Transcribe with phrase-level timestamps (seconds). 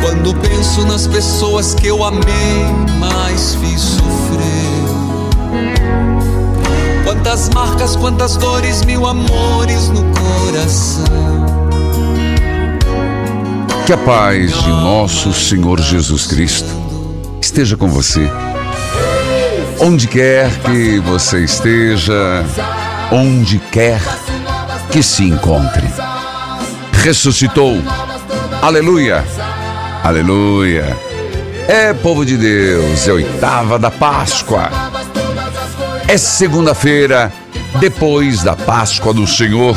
[0.00, 2.22] Quando penso nas pessoas que eu amei,
[2.98, 4.44] mas fiz sofrer.
[7.04, 11.04] Quantas marcas, quantas dores, mil amores no coração.
[13.86, 16.68] Que a paz de nosso Senhor Jesus Cristo
[17.40, 18.30] esteja com você.
[19.78, 22.44] Onde quer que você esteja,
[23.12, 24.00] onde quer
[24.94, 25.88] que se encontre.
[27.02, 27.82] Ressuscitou.
[28.62, 29.24] Aleluia.
[30.04, 30.96] Aleluia.
[31.66, 34.70] É povo de Deus, é oitava da Páscoa.
[36.06, 37.32] É segunda-feira,
[37.80, 39.76] depois da Páscoa do Senhor.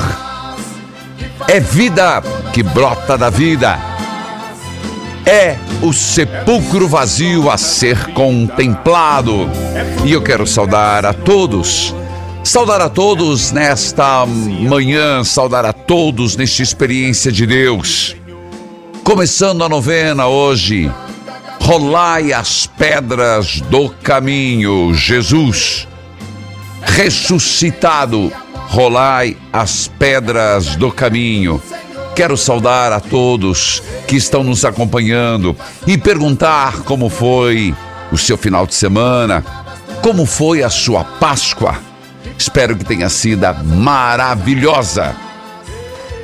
[1.47, 2.21] É vida
[2.53, 3.75] que brota da vida.
[5.25, 9.49] É o sepulcro vazio a ser contemplado.
[10.05, 11.95] E eu quero saudar a todos.
[12.47, 18.15] Saudar a todos nesta manhã, saudar a todos nesta experiência de Deus.
[19.03, 20.89] Começando a novena hoje,
[21.59, 25.89] rolai as pedras do caminho, Jesus
[26.83, 28.31] ressuscitado,
[28.69, 31.61] rolai as pedras do caminho.
[32.15, 35.53] Quero saudar a todos que estão nos acompanhando
[35.85, 37.75] e perguntar como foi
[38.09, 39.43] o seu final de semana,
[40.01, 41.86] como foi a sua Páscoa.
[42.37, 45.15] Espero que tenha sido maravilhosa.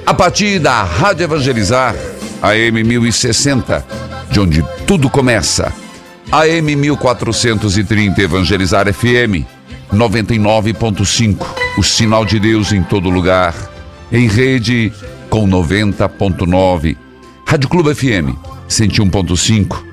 [0.05, 1.95] A partir da Rádio Evangelizar,
[2.41, 3.85] AM 1060,
[4.29, 5.73] de onde tudo começa.
[6.31, 9.45] AM 1430 Evangelizar FM
[9.93, 11.45] 99.5,
[11.77, 13.53] o sinal de Deus em todo lugar.
[14.11, 14.91] Em rede
[15.29, 16.97] com 90.9,
[17.47, 18.37] Rádio Clube FM
[18.69, 19.92] 101.5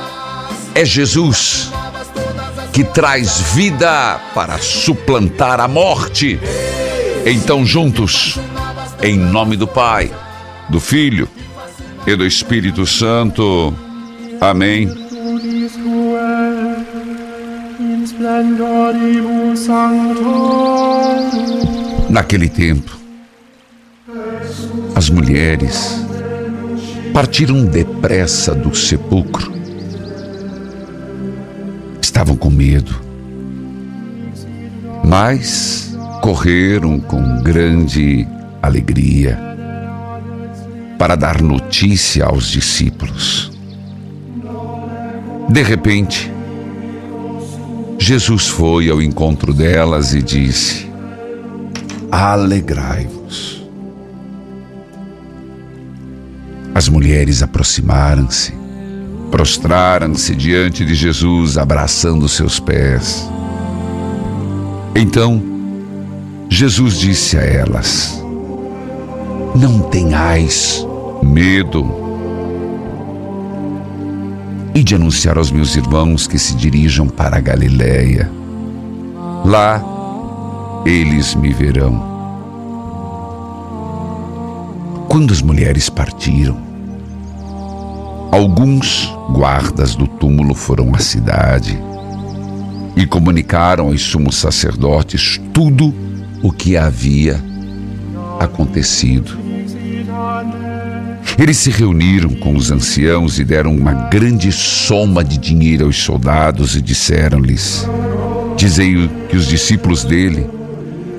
[0.73, 1.71] É Jesus
[2.71, 6.39] que traz vida para suplantar a morte.
[7.25, 8.39] Então, juntos,
[9.03, 10.11] em nome do Pai,
[10.69, 11.27] do Filho
[12.07, 13.73] e do Espírito Santo.
[14.39, 14.89] Amém.
[22.09, 22.97] Naquele tempo,
[24.95, 26.05] as mulheres
[27.13, 29.60] partiram depressa do sepulcro.
[32.11, 32.93] Estavam com medo,
[35.01, 38.27] mas correram com grande
[38.61, 39.39] alegria
[40.99, 43.49] para dar notícia aos discípulos.
[45.47, 46.29] De repente,
[47.97, 50.91] Jesus foi ao encontro delas e disse:
[52.11, 53.65] Alegrai-vos.
[56.75, 58.53] As mulheres aproximaram-se,
[59.31, 63.27] prostraram-se diante de Jesus, abraçando seus pés.
[64.93, 65.41] Então,
[66.49, 68.21] Jesus disse a elas:
[69.55, 70.85] Não tenhais
[71.23, 71.99] medo.
[74.73, 78.31] e de anunciar aos meus irmãos que se dirijam para a Galiléia.
[79.43, 79.83] Lá
[80.85, 82.09] eles me verão.
[85.09, 86.70] Quando as mulheres partiram,
[88.31, 91.77] alguns guardas do túmulo foram à cidade
[92.95, 95.93] e comunicaram aos sumos sacerdotes tudo
[96.41, 97.43] o que havia
[98.39, 99.37] acontecido.
[101.37, 106.75] Eles se reuniram com os anciãos e deram uma grande soma de dinheiro aos soldados
[106.75, 107.87] e disseram-lhes:
[108.55, 110.47] Dizei que os discípulos dele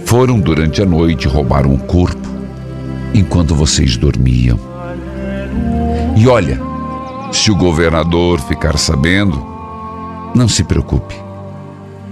[0.05, 2.29] foram durante a noite roubar um corpo
[3.15, 4.59] enquanto vocês dormiam.
[6.17, 6.72] E olha,
[7.33, 9.45] se o governador ficar sabendo,
[10.35, 11.15] não se preocupe,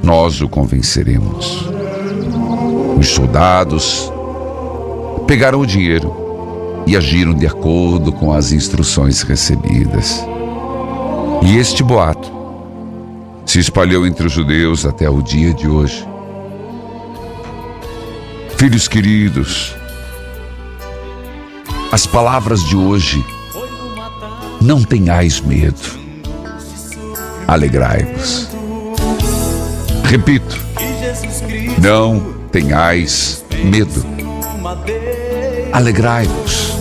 [0.03, 1.69] nós o convenceremos.
[2.99, 4.11] Os soldados
[5.27, 6.15] pegaram o dinheiro
[6.87, 10.25] e agiram de acordo com as instruções recebidas.
[11.43, 12.31] E este boato
[13.45, 16.07] se espalhou entre os judeus até o dia de hoje.
[18.57, 19.75] Filhos queridos,
[21.93, 23.25] as palavras de hoje,
[24.61, 25.81] não tenhais medo,
[27.49, 28.49] alegrai-vos.
[30.05, 30.61] Repito,
[31.81, 34.05] não tenhais medo,
[35.73, 36.73] alegrai-vos.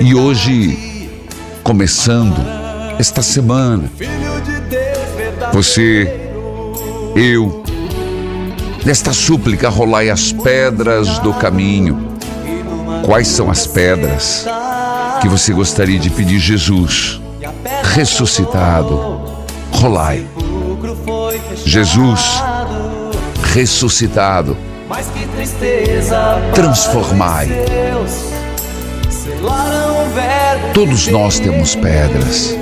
[0.00, 1.10] E hoje,
[1.62, 2.36] começando
[2.98, 3.90] esta semana,
[5.52, 6.30] você,
[7.16, 7.64] eu,
[8.84, 12.12] nesta súplica rolai as pedras do caminho.
[13.04, 14.46] Quais são as pedras
[15.24, 17.18] que você gostaria de pedir Jesus
[17.94, 19.22] ressuscitado?
[19.72, 20.26] Rolai.
[21.64, 22.42] Jesus
[23.54, 24.54] ressuscitado.
[26.54, 27.48] Transformai.
[30.74, 32.54] Todos nós temos pedras.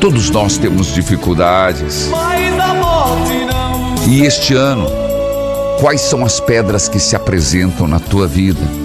[0.00, 2.10] Todos nós temos dificuldades.
[4.08, 4.88] E este ano,
[5.78, 8.83] quais são as pedras que se apresentam na tua vida?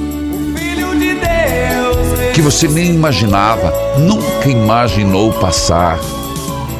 [2.39, 5.99] Que você nem imaginava, nunca imaginou passar,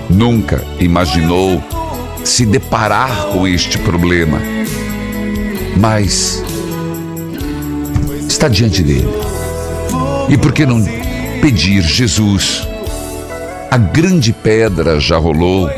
[0.09, 1.61] nunca imaginou
[2.23, 4.39] se deparar com este problema.
[5.75, 6.41] Mas
[8.25, 9.09] está diante dele.
[10.29, 10.81] E por que não
[11.41, 12.65] pedir Jesus?
[13.69, 15.69] A grande pedra já rolou,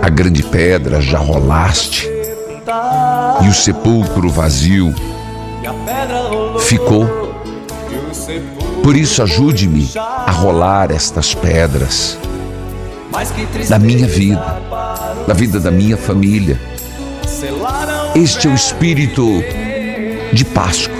[0.00, 2.08] a grande pedra já rolaste,
[3.42, 4.94] e o sepulcro vazio
[6.60, 7.31] ficou.
[8.82, 12.18] Por isso, ajude-me a rolar estas pedras
[13.68, 14.60] da minha vida,
[15.26, 16.60] da vida da minha família.
[18.14, 19.26] Este é o espírito
[20.32, 20.96] de Páscoa,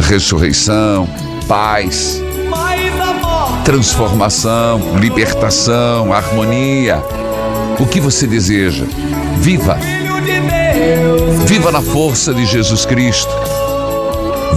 [0.00, 1.08] ressurreição,
[1.46, 2.20] paz,
[3.64, 7.02] transformação, libertação, harmonia.
[7.78, 8.84] O que você deseja?
[9.38, 9.78] Viva!
[11.46, 13.61] Viva na força de Jesus Cristo.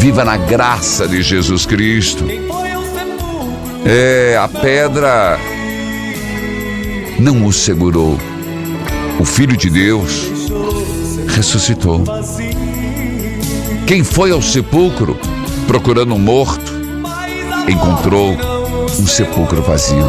[0.06, 2.26] Viva na graça de Jesus Cristo.
[3.84, 5.40] É, a pedra
[7.18, 8.16] não o segurou.
[9.20, 10.30] O Filho de Deus
[11.28, 12.04] ressuscitou.
[13.88, 15.18] Quem foi ao sepulcro
[15.66, 16.72] procurando um morto,
[17.68, 18.38] encontrou
[19.00, 20.06] um sepulcro vazio.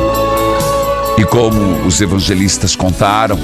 [1.17, 3.39] E como os evangelistas contaram,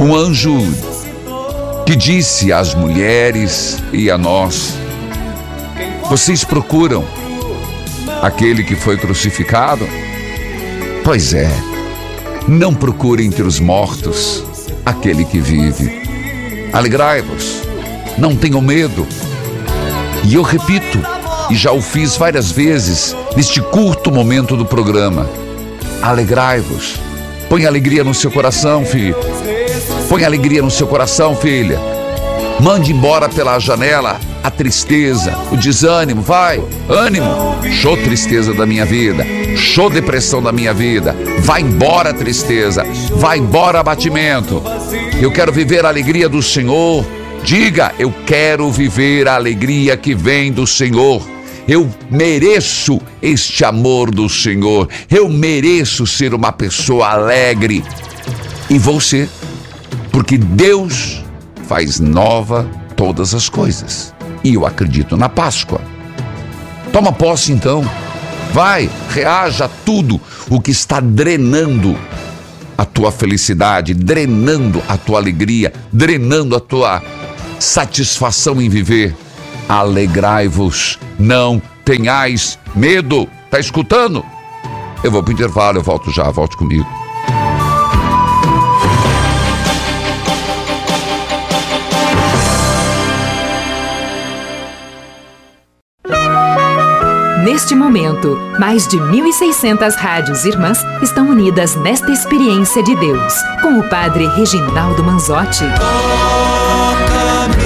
[0.00, 0.89] um anjo
[1.90, 4.78] que disse às mulheres e a nós:
[6.08, 7.04] Vocês procuram
[8.22, 9.88] aquele que foi crucificado?
[11.02, 11.50] Pois é,
[12.46, 14.44] não procure entre os mortos
[14.86, 15.90] aquele que vive.
[16.72, 17.62] Alegrai-vos,
[18.16, 19.04] não tenham medo.
[20.22, 21.00] E eu repito,
[21.50, 25.28] e já o fiz várias vezes neste curto momento do programa.
[26.00, 27.00] Alegrai-vos.
[27.48, 29.16] Põe alegria no seu coração, filho.
[30.10, 31.78] Põe alegria no seu coração, filha.
[32.60, 36.20] Mande embora pela janela a tristeza, o desânimo.
[36.20, 37.30] Vai, ânimo.
[37.70, 39.24] Show tristeza da minha vida.
[39.56, 41.14] Show depressão da minha vida.
[41.38, 42.84] Vai embora tristeza.
[43.12, 44.60] Vai embora abatimento.
[45.22, 47.06] Eu quero viver a alegria do Senhor.
[47.44, 51.22] Diga, eu quero viver a alegria que vem do Senhor.
[51.68, 54.88] Eu mereço este amor do Senhor.
[55.08, 57.84] Eu mereço ser uma pessoa alegre.
[58.68, 59.28] E vou ser,
[60.10, 61.24] porque Deus
[61.66, 64.14] faz nova todas as coisas.
[64.42, 65.80] E eu acredito na Páscoa.
[66.92, 67.88] Toma posse então.
[68.52, 71.96] Vai, reaja a tudo o que está drenando
[72.76, 77.02] a tua felicidade, drenando a tua alegria, drenando a tua
[77.58, 79.14] satisfação em viver
[79.70, 83.28] alegrai-vos, não tenhais medo.
[83.44, 84.24] Está escutando?
[85.04, 86.86] Eu vou pro intervalo, eu volto já, volte comigo.
[97.60, 103.86] Neste momento, mais de 1.600 rádios irmãs estão unidas nesta experiência de Deus, com o
[103.90, 105.66] Padre Reginaldo Manzotti.
[105.76, 107.56] Toca-me,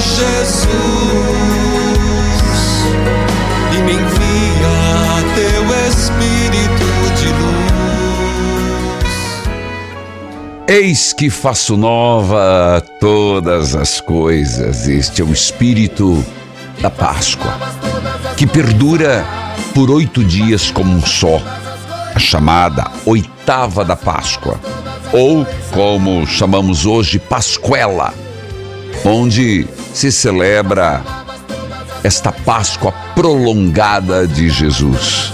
[0.00, 0.68] Jesus,
[3.72, 6.86] e me envia teu Espírito
[7.16, 7.58] de luz.
[10.68, 14.86] Eis que faço nova todas as coisas.
[14.86, 16.24] Este é o Espírito
[16.84, 17.50] da Páscoa,
[18.36, 19.24] que perdura
[19.74, 21.40] por oito dias como um só,
[22.14, 24.60] a chamada oitava da Páscoa,
[25.10, 28.12] ou como chamamos hoje, Pascuela,
[29.02, 31.02] onde se celebra
[32.02, 35.32] esta Páscoa prolongada de Jesus.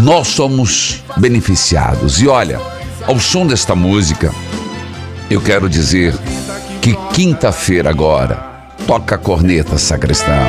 [0.00, 2.20] Nós somos beneficiados.
[2.20, 2.60] E olha,
[3.06, 4.34] ao som desta música,
[5.30, 6.18] eu quero dizer
[6.80, 8.51] que quinta-feira agora,
[8.86, 10.46] toca a corneta, sacristão.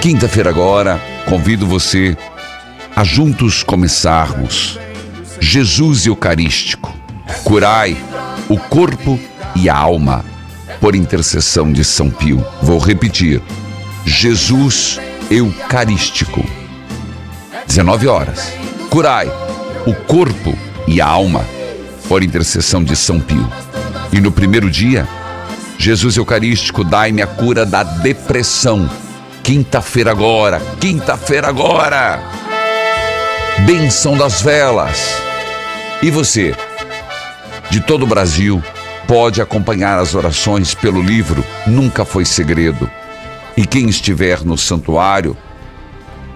[0.00, 2.16] Quinta-feira agora, convido você
[2.94, 4.78] a juntos começarmos
[5.40, 6.94] Jesus Eucarístico.
[7.44, 7.96] Curai
[8.48, 9.18] o corpo
[9.54, 10.24] e a alma
[10.80, 12.44] por intercessão de São Pio.
[12.62, 13.40] Vou repetir.
[14.04, 16.44] Jesus Eucarístico.
[17.66, 18.52] 19 horas.
[18.90, 19.30] Curai
[19.86, 20.56] o corpo
[20.86, 21.44] e a alma
[22.08, 23.48] por intercessão de São Pio.
[24.12, 25.08] E no primeiro dia,
[25.82, 28.88] Jesus Eucarístico, dai-me a cura da depressão.
[29.42, 32.22] Quinta-feira agora, quinta-feira agora.
[33.66, 35.20] Benção das velas.
[36.00, 36.54] E você,
[37.68, 38.62] de todo o Brasil,
[39.08, 42.88] pode acompanhar as orações pelo livro Nunca Foi Segredo.
[43.56, 45.36] E quem estiver no santuário,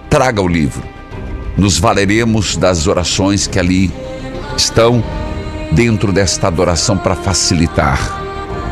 [0.09, 0.83] traga o livro.
[1.55, 3.93] Nos valeremos das orações que ali
[4.57, 5.01] estão
[5.71, 8.26] dentro desta adoração para facilitar.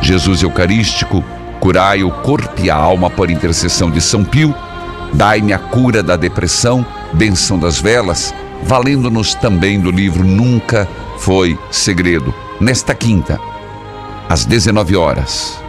[0.06, 1.24] Jesus Eucarístico,
[1.60, 4.54] curai o corpo e a alma por intercessão de São Pio,
[5.12, 8.32] dai-me a cura da depressão, benção das velas,
[8.62, 12.32] valendo-nos também do livro Nunca Foi Segredo.
[12.62, 13.40] Nesta quinta,
[14.30, 15.60] às 19 horas.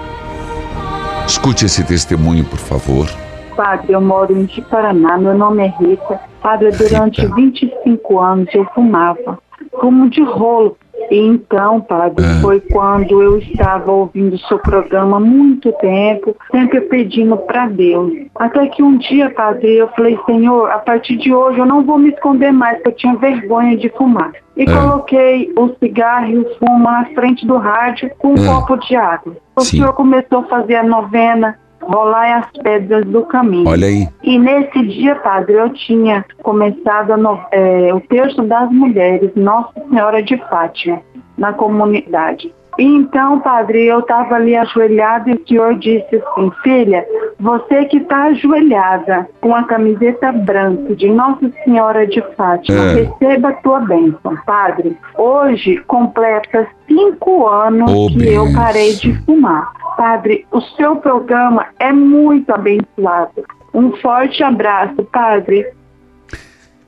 [1.26, 3.08] Escute esse testemunho, por favor.
[3.56, 6.20] Padre, eu moro em Paraná, meu nome é Rita.
[6.42, 7.34] Padre, durante Rita.
[7.34, 9.38] 25 anos eu fumava,
[9.80, 10.76] fumo de rolo.
[11.10, 12.40] Então, padre, É.
[12.40, 18.12] foi quando eu estava ouvindo o seu programa há muito tempo, sempre pedindo para Deus.
[18.34, 21.98] Até que um dia, padre, eu falei, Senhor, a partir de hoje eu não vou
[21.98, 24.32] me esconder mais, porque eu tinha vergonha de fumar.
[24.56, 24.66] E É.
[24.66, 28.46] coloquei o cigarro e o fumo na frente do rádio com um É.
[28.46, 29.36] copo de água.
[29.54, 29.78] O Sim.
[29.78, 33.68] senhor começou a fazer a novena, rolar as pedras do caminho.
[33.68, 34.08] Olha aí.
[34.22, 40.22] E nesse dia, padre, eu tinha começado no- é, o texto das mulheres, Nossa Senhora
[40.22, 41.00] de Fátima,
[41.38, 42.52] na comunidade.
[42.78, 47.06] Então, padre, eu estava ali ajoelhada e o senhor disse assim, filha,
[47.40, 52.94] você que está ajoelhada com a camiseta branca de Nossa Senhora de Fátima, É.
[53.04, 54.36] receba a tua bênção.
[54.44, 58.60] Padre, hoje completa cinco anos Ô, que eu bênção.
[58.62, 59.72] parei de fumar.
[59.96, 63.42] Padre, o seu programa é muito abençoado.
[63.72, 65.66] Um forte abraço, Padre.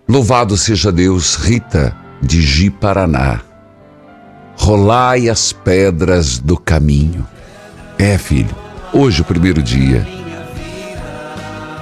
[0.08, 3.40] Louvado seja Deus, Rita de Ji Paraná.
[4.58, 7.26] Rolai as pedras do caminho.
[7.98, 8.54] É, filho,
[8.92, 10.06] hoje o primeiro dia.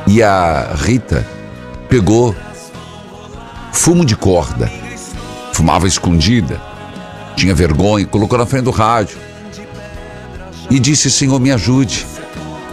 [0.06, 1.26] E a Rita
[1.88, 2.35] pegou
[3.73, 4.71] fumo de corda,
[5.52, 6.61] fumava escondida,
[7.35, 9.18] tinha vergonha, colocou na frente do rádio
[10.71, 12.06] e disse: Senhor, me ajude.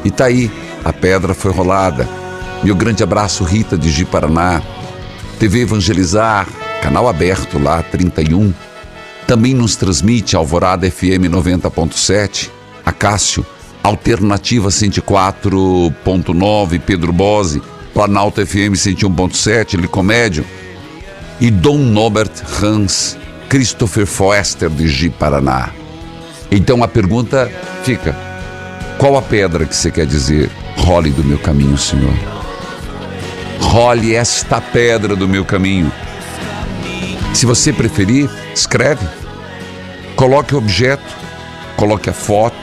[0.05, 0.51] E tá aí,
[0.83, 2.07] a pedra foi rolada.
[2.63, 4.61] Meu grande abraço, Rita de Ji Paraná.
[5.39, 6.47] TV Evangelizar,
[6.81, 8.53] canal aberto lá, 31.
[9.33, 12.51] Também nos transmite Alvorada FM 90.7,
[12.85, 13.43] Acácio,
[13.81, 17.59] Alternativa 104.9, Pedro Bose,
[17.95, 20.45] Planalto FM 101.7, Licomédio
[21.41, 22.29] e Dom Norbert
[22.61, 23.17] Hans,
[23.49, 25.71] Christopher Foester de Ji Paraná.
[26.51, 27.51] Então a pergunta
[27.83, 28.15] fica:
[28.99, 30.51] qual a pedra que você quer dizer?
[30.77, 32.13] Role do meu caminho, Senhor.
[33.59, 35.91] Role esta pedra do meu caminho.
[37.33, 39.22] Se você preferir, escreve.
[40.15, 41.03] Coloque o objeto,
[41.75, 42.55] coloque a foto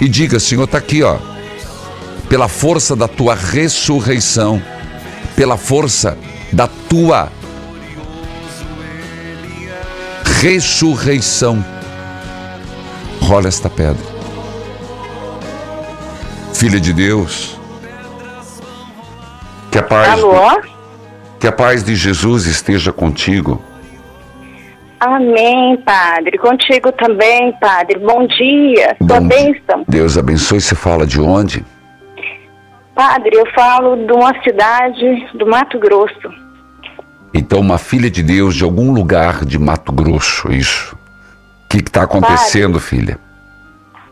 [0.00, 1.18] e diga: Senhor, está aqui, ó.
[2.28, 4.62] Pela força da tua ressurreição,
[5.36, 6.16] pela força
[6.52, 7.30] da tua
[10.40, 11.64] ressurreição,
[13.20, 14.14] rola esta pedra.
[16.52, 17.58] Filha de Deus,
[19.70, 20.62] que a paz, Alô?
[21.40, 23.60] Que a paz de Jesus esteja contigo.
[25.06, 26.38] Amém, Padre.
[26.38, 27.98] Contigo também, Padre.
[27.98, 28.96] Bom dia.
[28.96, 29.84] Sua Bom bênção.
[29.86, 30.62] Deus abençoe.
[30.62, 31.62] Você fala de onde?
[32.94, 36.32] Padre, eu falo de uma cidade do Mato Grosso.
[37.34, 40.96] Então, uma filha de Deus de algum lugar de Mato Grosso, isso.
[41.64, 43.18] O que está acontecendo, filha?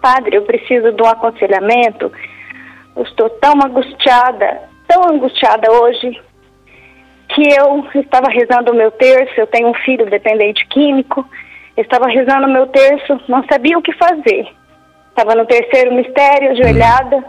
[0.00, 2.12] Padre, eu preciso de um aconselhamento.
[2.94, 6.20] Eu estou tão angustiada, tão angustiada hoje,
[7.34, 9.32] que eu estava rezando o meu terço.
[9.36, 11.26] Eu tenho um filho dependente químico.
[11.76, 14.46] Estava rezando o meu terço, não sabia o que fazer.
[15.08, 17.24] Estava no terceiro mistério, ajoelhada.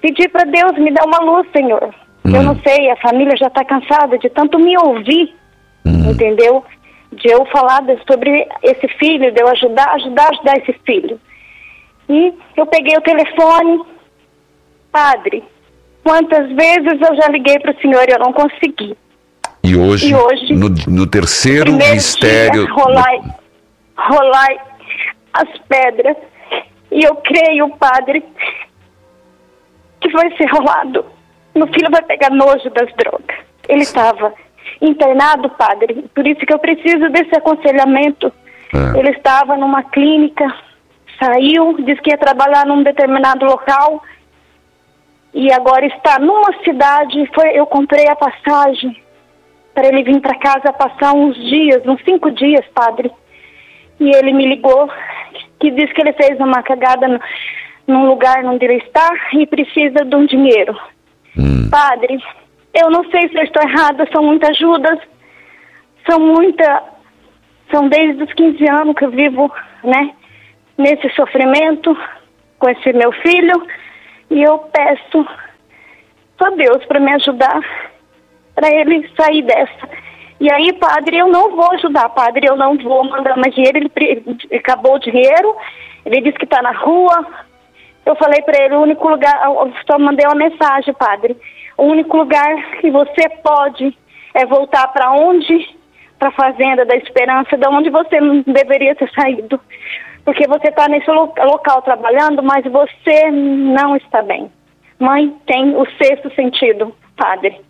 [0.00, 1.94] Pedi para Deus me dar uma luz, Senhor.
[2.24, 5.34] Eu não sei, a família já está cansada de tanto me ouvir,
[5.84, 6.64] entendeu?
[7.12, 11.20] De eu falar sobre esse filho, de eu ajudar, ajudar, ajudar esse filho.
[12.08, 13.82] E eu peguei o telefone,
[14.90, 15.44] padre,
[16.02, 18.96] quantas vezes eu já liguei para o senhor e eu não consegui.
[19.64, 22.66] E hoje, E hoje, no, no terceiro mistério.
[22.66, 23.22] dia, rolai,
[23.96, 24.60] rolai
[25.32, 26.18] as pedras.
[26.92, 28.22] E eu creio, padre,
[30.02, 31.06] que vai ser rolado.
[31.54, 33.38] Meu filho vai pegar nojo das drogas.
[33.66, 34.34] Ele estava
[34.82, 38.30] internado, padre, por isso que eu preciso desse aconselhamento.
[38.74, 38.98] É.
[38.98, 40.46] Ele estava numa clínica,
[41.18, 44.02] saiu, disse que ia trabalhar num determinado local
[45.32, 47.30] e agora está numa cidade.
[47.34, 49.03] Foi, eu comprei a passagem
[49.74, 53.10] para ele vir para casa passar uns dias, uns cinco dias, padre.
[54.00, 54.88] E ele me ligou,
[55.60, 57.20] que disse que ele fez uma cagada no,
[57.86, 60.76] num lugar onde ele está e precisa de um dinheiro.
[61.70, 62.22] Padre,
[62.72, 64.98] eu não sei se eu estou errada, são muitas ajudas,
[66.08, 66.82] são muita.
[67.70, 69.50] São desde os 15 anos que eu vivo,
[69.82, 70.14] né,
[70.76, 71.96] nesse sofrimento
[72.58, 73.66] com esse meu filho.
[74.30, 75.26] E eu peço
[76.40, 77.60] a Deus para me ajudar,
[78.54, 79.88] para ele sair dessa.
[80.40, 83.78] E aí, padre, eu não vou ajudar, padre, eu não vou mandar mais dinheiro.
[83.78, 84.22] Ele,
[84.56, 85.56] acabou o dinheiro,
[86.04, 87.26] ele disse que está na rua.
[88.04, 91.36] Eu falei para ele: o único lugar, eu só mandei uma mensagem, padre.
[91.76, 93.96] O único lugar que você pode
[94.34, 95.76] é voltar para onde?
[96.18, 99.60] Para a Fazenda da Esperança, da onde você não deveria ter saído.
[100.24, 104.50] Porque você está nesse lo- local trabalhando, mas você não está bem.
[104.98, 107.60] Mãe tem o sexto sentido, padre.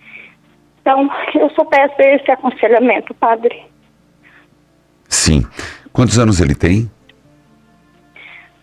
[0.85, 3.65] Então, eu só peço esse aconselhamento, padre.
[5.09, 5.43] Sim.
[5.95, 6.91] Quantos anos ele tem?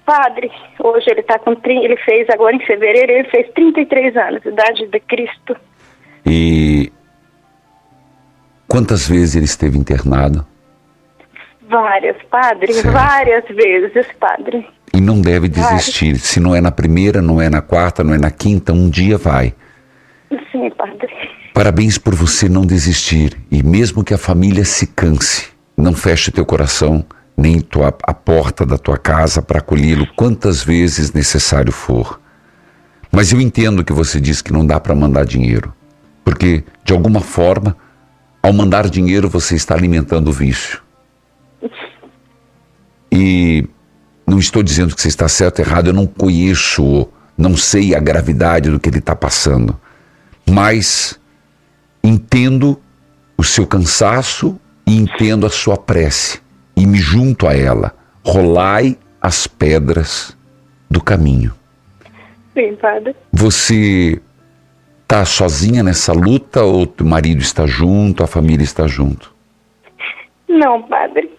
[0.05, 0.51] Padre,
[0.83, 1.55] hoje ele está com.
[1.65, 5.55] Ele fez agora em fevereiro, ele fez 33 anos, idade de Cristo.
[6.23, 6.91] E
[8.67, 10.45] quantas vezes ele esteve internado?
[11.67, 12.91] Várias, padre, Certo.
[12.93, 14.67] várias vezes, padre.
[14.93, 16.17] E não deve desistir.
[16.17, 19.17] Se não é na primeira, não é na quarta, não é na quinta, um dia
[19.17, 19.55] vai.
[20.51, 21.20] Sim, padre.
[21.53, 23.37] Parabéns por você não desistir.
[23.51, 28.65] E mesmo que a família se canse, não feche teu coração, nem tua, a porta
[28.65, 32.19] da tua casa para acolhê-lo quantas vezes necessário for.
[33.11, 35.73] Mas eu entendo que você diz que não dá para mandar dinheiro.
[36.23, 37.75] Porque, de alguma forma,
[38.41, 40.81] ao mandar dinheiro, você está alimentando o vício.
[43.11, 43.67] E
[44.25, 47.99] não estou dizendo que você está certo ou errado, eu não conheço, não sei a
[47.99, 49.77] gravidade do que ele está passando.
[50.49, 51.19] Mas
[52.03, 52.79] entendo
[53.37, 56.41] o seu cansaço e entendo a sua prece
[56.75, 57.93] e me junto a ela.
[58.23, 60.37] Rolai as pedras
[60.89, 61.53] do caminho.
[62.53, 63.15] Sim, padre.
[63.31, 64.21] Você
[65.03, 69.33] está sozinha nessa luta ou teu marido está junto, a família está junto?
[70.47, 71.31] Não, padre.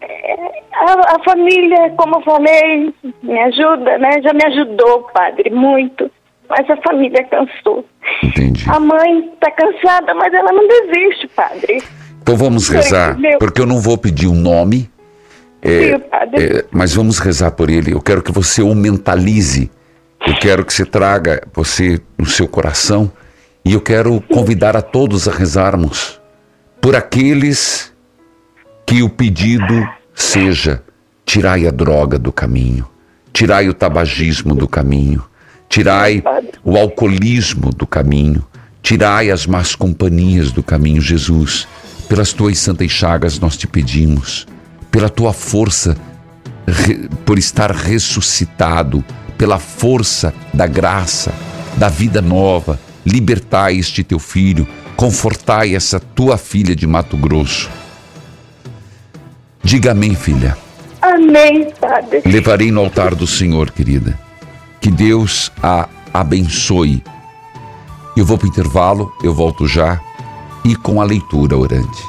[0.00, 4.20] É, A, a família, como eu falei, me ajuda, né?
[4.22, 6.10] Já me ajudou, padre, muito.
[6.54, 7.82] Mas a família cansou.
[8.22, 8.68] Entendi.
[8.68, 11.82] A mãe está cansada, mas ela não desiste, padre.
[12.22, 14.90] Então vamos rezar, meu- porque eu não vou pedir um nome,
[16.10, 16.58] padre.
[16.58, 17.94] é, mas vamos rezar por ele.
[17.94, 19.70] Eu quero que você o mentalize.
[20.26, 23.10] Eu quero que você traga você no seu coração
[23.64, 26.20] e eu quero convidar a todos a rezarmos
[26.80, 27.92] por aqueles
[28.86, 30.82] que o pedido seja:
[31.24, 32.86] tirai a droga do caminho,
[33.32, 35.24] tirai o tabagismo do caminho,
[35.72, 36.22] tirai
[36.62, 38.44] o alcoolismo do caminho,
[38.82, 41.66] tirai as más companhias do caminho, Jesus.
[42.10, 44.46] Pelas tuas santas chagas nós te pedimos,
[44.90, 45.96] pela tua força,
[47.24, 49.02] por estar ressuscitado,
[49.38, 51.32] pela força da graça,
[51.78, 57.70] da vida nova, libertai este teu filho, confortai essa tua filha de Mato Grosso.
[59.64, 60.54] Diga amém, filha.
[61.00, 62.20] Amém, padre.
[62.26, 64.31] Levarei no altar do Senhor, querida.
[64.82, 67.04] Que Deus a abençoe.
[68.16, 70.00] Eu vou para o intervalo, eu volto já.
[70.64, 72.02] e com a leitura orante.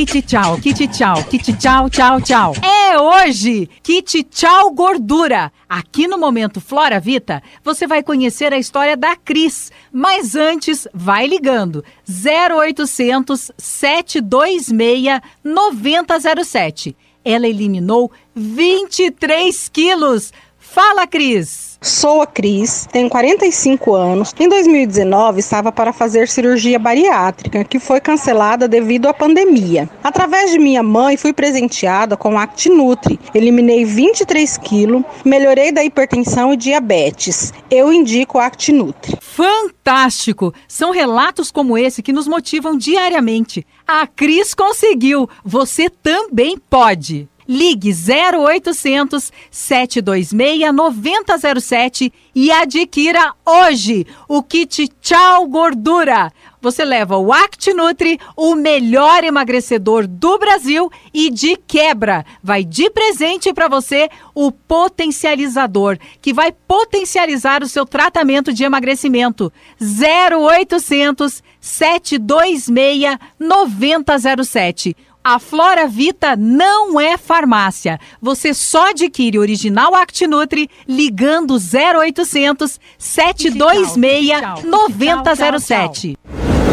[0.00, 2.54] Kit tchau, kit tchau, kit tchau, tchau, tchau.
[2.64, 3.68] É hoje!
[3.82, 5.52] Kit tchau gordura.
[5.68, 9.70] Aqui no Momento Flora Vita, você vai conhecer a história da Cris.
[9.92, 11.84] Mas antes, vai ligando.
[12.08, 16.96] 0800 726 9007.
[17.22, 20.32] Ela eliminou 23 quilos.
[20.72, 21.76] Fala, Cris!
[21.82, 24.32] Sou a Cris, tenho 45 anos.
[24.38, 29.90] Em 2019 estava para fazer cirurgia bariátrica, que foi cancelada devido à pandemia.
[30.04, 33.18] Através de minha mãe, fui presenteada com Actinutri.
[33.34, 37.52] Eliminei 23 quilos, melhorei da hipertensão e diabetes.
[37.68, 39.18] Eu indico Actinutri.
[39.20, 40.54] Fantástico!
[40.68, 43.66] São relatos como esse que nos motivam diariamente.
[43.88, 47.28] A Cris conseguiu, você também pode.
[47.52, 56.30] Ligue 0800 726 9007 e adquira hoje o kit Tchau Gordura.
[56.62, 62.24] Você leva o ActiNutri, o melhor emagrecedor do Brasil e de quebra.
[62.40, 69.52] Vai de presente para você o potencializador, que vai potencializar o seu tratamento de emagrecimento.
[69.80, 74.96] 0800 726 9007.
[75.22, 78.00] A Flora Vita não é farmácia.
[78.22, 86.16] Você só adquire o original Actinutri ligando 0800 726 9007.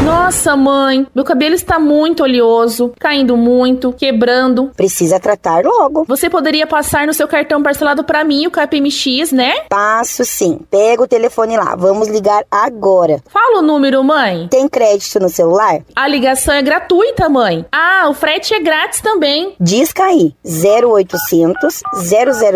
[0.07, 4.71] Nossa, mãe, meu cabelo está muito oleoso, caindo muito, quebrando.
[4.73, 6.05] Precisa tratar logo.
[6.07, 9.53] Você poderia passar no seu cartão parcelado para mim, o KPMX, né?
[9.67, 10.61] Passo sim.
[10.71, 11.75] Pega o telefone lá.
[11.75, 13.21] Vamos ligar agora.
[13.27, 14.47] Fala o número, mãe.
[14.49, 15.81] Tem crédito no celular?
[15.93, 17.65] A ligação é gratuita, mãe.
[17.69, 19.55] Ah, o frete é grátis também.
[19.59, 20.33] Disca aí.
[20.45, 21.81] 0800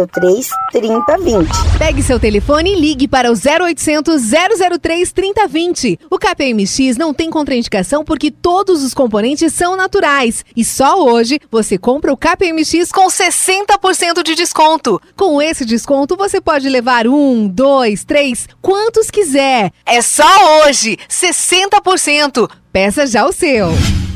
[0.09, 1.49] 003 3020.
[1.77, 4.21] Pegue seu telefone e ligue para o 0800
[4.79, 5.99] 003 3020.
[6.09, 10.45] O KPMX não tem contraindicação porque todos os componentes são naturais.
[10.55, 15.01] E só hoje você compra o KPMX com 60% de desconto.
[15.15, 19.71] Com esse desconto você pode levar um, dois, três, quantos quiser.
[19.85, 22.49] É só hoje, 60%.
[22.71, 24.10] Peça já o seu.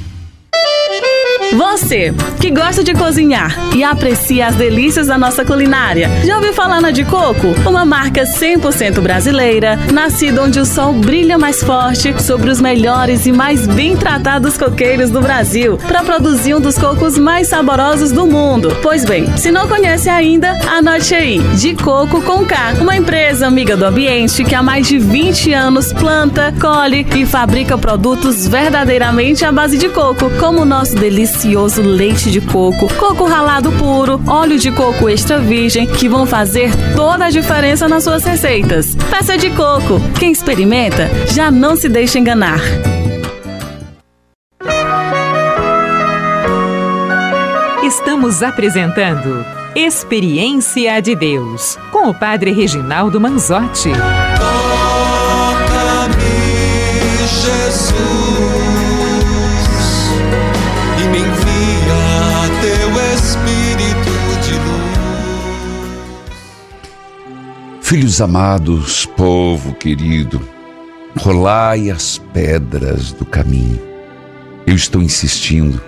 [1.55, 6.81] Você que gosta de cozinhar e aprecia as delícias da nossa culinária, já ouviu falar
[6.81, 7.55] na de coco?
[7.65, 13.31] Uma marca 100% brasileira, nascida onde o sol brilha mais forte sobre os melhores e
[13.31, 18.75] mais bem tratados coqueiros do Brasil, para produzir um dos cocos mais saborosos do mundo.
[18.81, 23.77] Pois bem, se não conhece ainda, anote aí: De Coco com K, uma empresa amiga
[23.77, 29.51] do ambiente que há mais de 20 anos planta, colhe e fabrica produtos verdadeiramente à
[29.51, 34.71] base de coco como o nosso delicioso leite de coco, coco ralado puro, óleo de
[34.71, 38.95] coco extra virgem, que vão fazer toda a diferença nas suas receitas.
[39.09, 39.99] Peça de coco.
[40.19, 42.59] Quem experimenta já não se deixa enganar.
[47.83, 49.43] Estamos apresentando
[49.75, 53.89] Experiência de Deus com o Padre Reginaldo Manzotti.
[67.85, 70.41] Filhos amados, povo querido,
[71.15, 73.79] rolai as pedras do caminho.
[74.65, 75.79] Eu estou insistindo,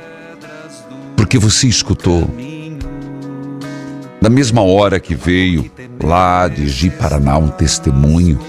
[1.16, 2.30] porque você escutou.
[4.22, 8.40] Na mesma hora que veio lá de Ji-Paraná um testemunho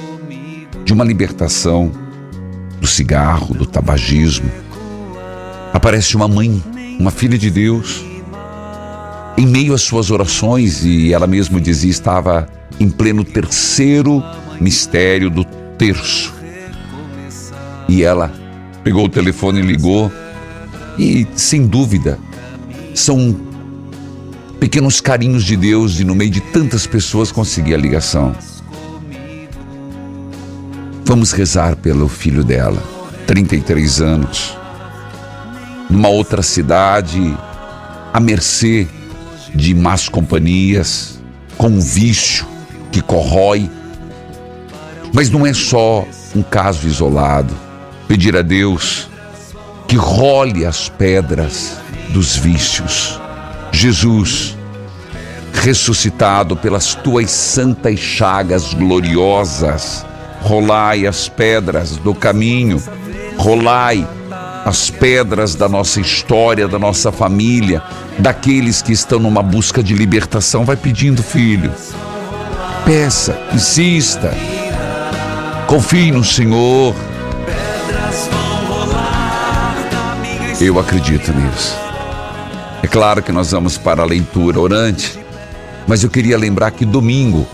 [0.84, 1.90] de uma libertação
[2.78, 4.52] do cigarro, do tabagismo,
[5.72, 6.62] aparece uma mãe,
[7.00, 8.04] uma filha de Deus,
[9.38, 12.48] em meio às suas orações, e ela mesma dizia estava
[12.80, 14.20] em pleno terceiro
[14.60, 15.44] mistério do
[15.78, 16.34] terço.
[17.88, 18.32] E ela
[18.82, 20.10] pegou o telefone e ligou,
[20.98, 22.18] e sem dúvida,
[22.96, 23.40] são
[24.58, 28.34] pequenos carinhos de Deus de no meio de tantas pessoas conseguir a ligação.
[31.04, 32.82] Vamos rezar pelo filho dela,
[33.24, 34.58] 33 anos,
[35.88, 37.38] numa outra cidade,
[38.12, 38.88] à mercê
[39.58, 41.18] de más companhias,
[41.56, 42.46] com vício
[42.92, 43.68] que corrói.
[45.12, 47.52] Mas não é só um caso isolado.
[48.06, 49.08] Pedir a Deus
[49.88, 51.76] que role as pedras
[52.10, 53.20] dos vícios.
[53.72, 54.56] Jesus,
[55.52, 60.06] ressuscitado pelas tuas santas chagas gloriosas,
[60.40, 62.80] rolai as pedras do caminho,
[63.36, 64.06] rolai
[64.68, 67.82] as pedras da nossa história, da nossa família,
[68.18, 70.62] daqueles que estão numa busca de libertação.
[70.62, 71.72] Vai pedindo, filho.
[72.84, 74.30] Peça, insista.
[75.66, 76.94] Confie no Senhor.
[80.60, 81.74] Eu acredito nisso.
[82.82, 85.18] É claro que nós vamos para a leitura orante,
[85.86, 87.46] mas eu queria lembrar que domingo,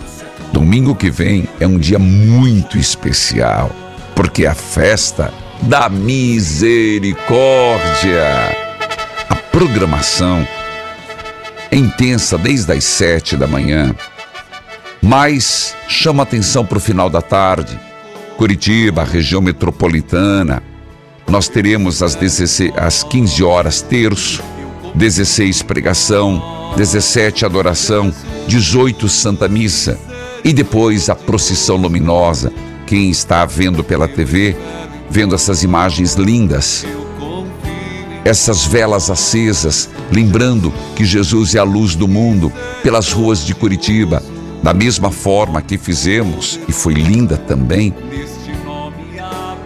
[0.52, 3.70] domingo que vem, é um dia muito especial,
[4.16, 5.32] porque a festa
[5.66, 7.24] da misericórdia.
[9.28, 10.46] A programação
[11.70, 13.94] é intensa desde as sete da manhã,
[15.02, 17.78] mas chama atenção para o final da tarde.
[18.36, 20.62] Curitiba, região metropolitana,
[21.26, 24.42] nós teremos às, 16, às 15 horas terço,
[24.94, 26.42] 16 pregação,
[26.76, 28.12] 17 adoração,
[28.46, 29.98] 18 Santa Missa
[30.44, 32.52] e depois a procissão luminosa.
[32.86, 34.54] Quem está vendo pela TV,
[35.14, 36.84] vendo essas imagens lindas,
[38.24, 44.20] essas velas acesas, lembrando que Jesus é a luz do mundo pelas ruas de Curitiba,
[44.60, 47.94] da mesma forma que fizemos, e foi linda também,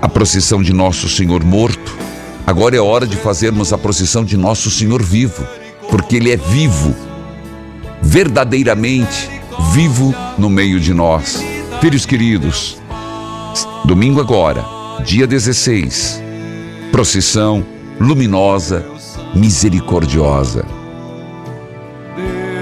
[0.03, 1.97] a procissão de Nosso Senhor morto.
[2.47, 5.47] Agora é hora de fazermos a procissão de Nosso Senhor vivo,
[5.89, 6.95] porque Ele é vivo,
[8.03, 9.31] verdadeiramente
[9.73, 11.43] vivo no meio de nós.
[11.81, 12.77] Filhos queridos,
[13.87, 16.23] domingo agora, dia 16,
[16.91, 17.65] procissão
[18.01, 18.85] luminosa,
[19.35, 20.67] misericordiosa.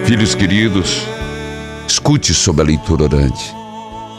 [0.05, 1.03] Filhos queridos,
[1.89, 3.55] escute sobre a leitura orante.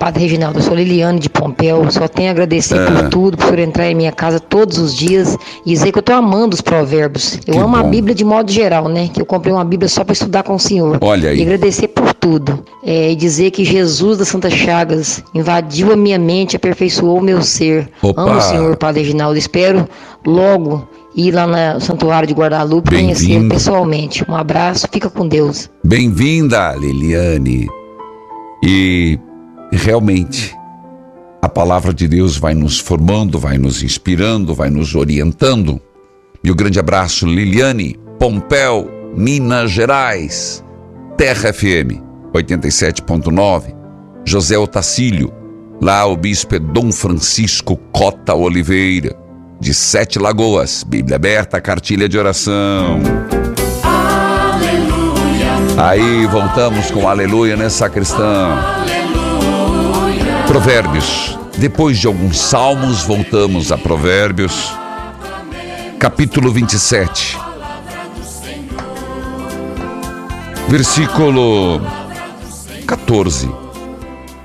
[0.08, 2.86] Padre Reginaldo, eu sou Liliane de Pompeu, só tenho a agradecer É.
[2.86, 6.14] por tudo, por entrar em minha casa todos os dias e dizer que eu tô
[6.14, 7.38] amando os provérbios.
[7.46, 7.90] Eu Que amo a bom.
[7.90, 9.10] Bíblia de modo geral, né?
[9.14, 10.98] Que eu comprei uma Bíblia só para estudar com o Senhor.
[11.02, 11.40] Olha aí.
[11.40, 12.64] E agradecer por tudo.
[12.86, 17.42] É, e dizer que Jesus das Santas Chagas invadiu a minha mente, aperfeiçoou o meu
[17.42, 17.90] ser.
[18.02, 18.22] Opa.
[18.22, 19.38] Amo o Senhor, Padre Reginaldo.
[19.38, 19.90] Espero
[20.26, 24.24] logo ir lá no Santuário de Guadalupe conhecer pessoalmente.
[24.30, 25.70] Um abraço, fica com Deus.
[25.84, 27.68] Bem-vinda, Liliane.
[28.64, 29.20] E
[29.76, 30.56] realmente,
[31.42, 35.82] a palavra de Deus vai nos formando, vai nos inspirando, vai nos orientando.
[36.44, 40.64] Meu grande abraço, Liliane, Pompéu, Minas Gerais,
[41.18, 42.02] Terra FM
[42.34, 43.76] 87.9,
[44.26, 45.32] José Otacílio,
[45.82, 49.16] lá o bispo é Dom Francisco Cota Oliveira,
[49.60, 53.00] de Sete Lagoas, Bíblia aberta, cartilha de oração.
[55.78, 58.58] Aí voltamos com aleluia, né, sacristão?
[60.48, 61.38] Provérbios.
[61.58, 64.74] Depois de alguns salmos, voltamos a Provérbios,
[66.00, 67.38] capítulo 27.
[70.70, 71.82] Versículo
[72.86, 73.52] 14.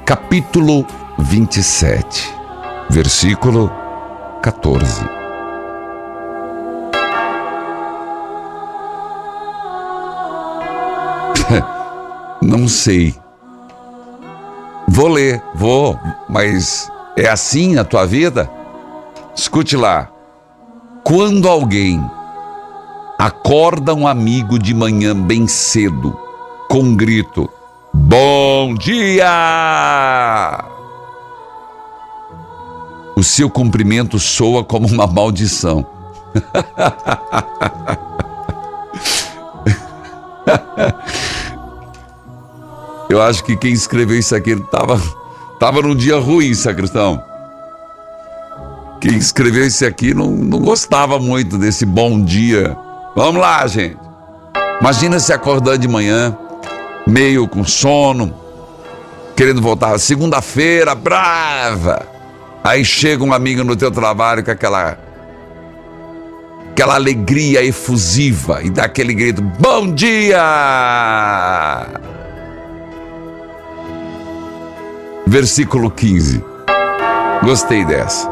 [0.04, 0.84] Capítulo
[1.18, 2.34] 27.
[2.90, 3.70] Versículo
[4.42, 5.04] 14.
[12.42, 13.21] Não sei.
[14.88, 18.50] Vou ler, vou, mas é assim a tua vida?
[19.34, 20.08] Escute lá.
[21.04, 22.04] Quando alguém
[23.18, 26.16] acorda um amigo de manhã bem cedo,
[26.68, 27.48] com um grito:
[27.92, 30.64] Bom dia!
[33.14, 35.86] O seu cumprimento soa como uma maldição.
[43.12, 44.98] Eu acho que quem escreveu isso aqui estava
[45.60, 47.22] tava num dia ruim, sacristão.
[49.02, 52.74] Quem escreveu isso aqui não, não gostava muito desse bom dia.
[53.14, 53.98] Vamos lá, gente.
[54.80, 56.34] Imagina se acordar de manhã,
[57.06, 58.34] meio com sono,
[59.36, 62.06] querendo voltar segunda-feira, brava.
[62.64, 64.96] Aí chega um amigo no teu trabalho com aquela
[66.70, 70.40] aquela alegria efusiva e dá aquele grito: "Bom dia!"
[75.26, 76.44] Versículo 15.
[77.42, 78.30] Gostei dessa.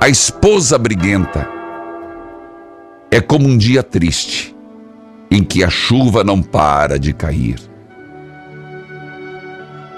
[0.00, 1.48] A esposa briguenta
[3.10, 4.54] é como um dia triste,
[5.30, 7.58] em que a chuva não para de cair.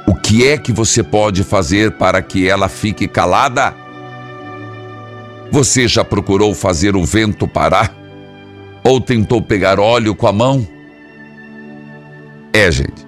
[0.07, 3.75] O que é que você pode fazer para que ela fique calada?
[5.51, 7.93] Você já procurou fazer o vento parar?
[8.85, 10.67] Ou tentou pegar óleo com a mão?
[12.53, 13.06] É, gente.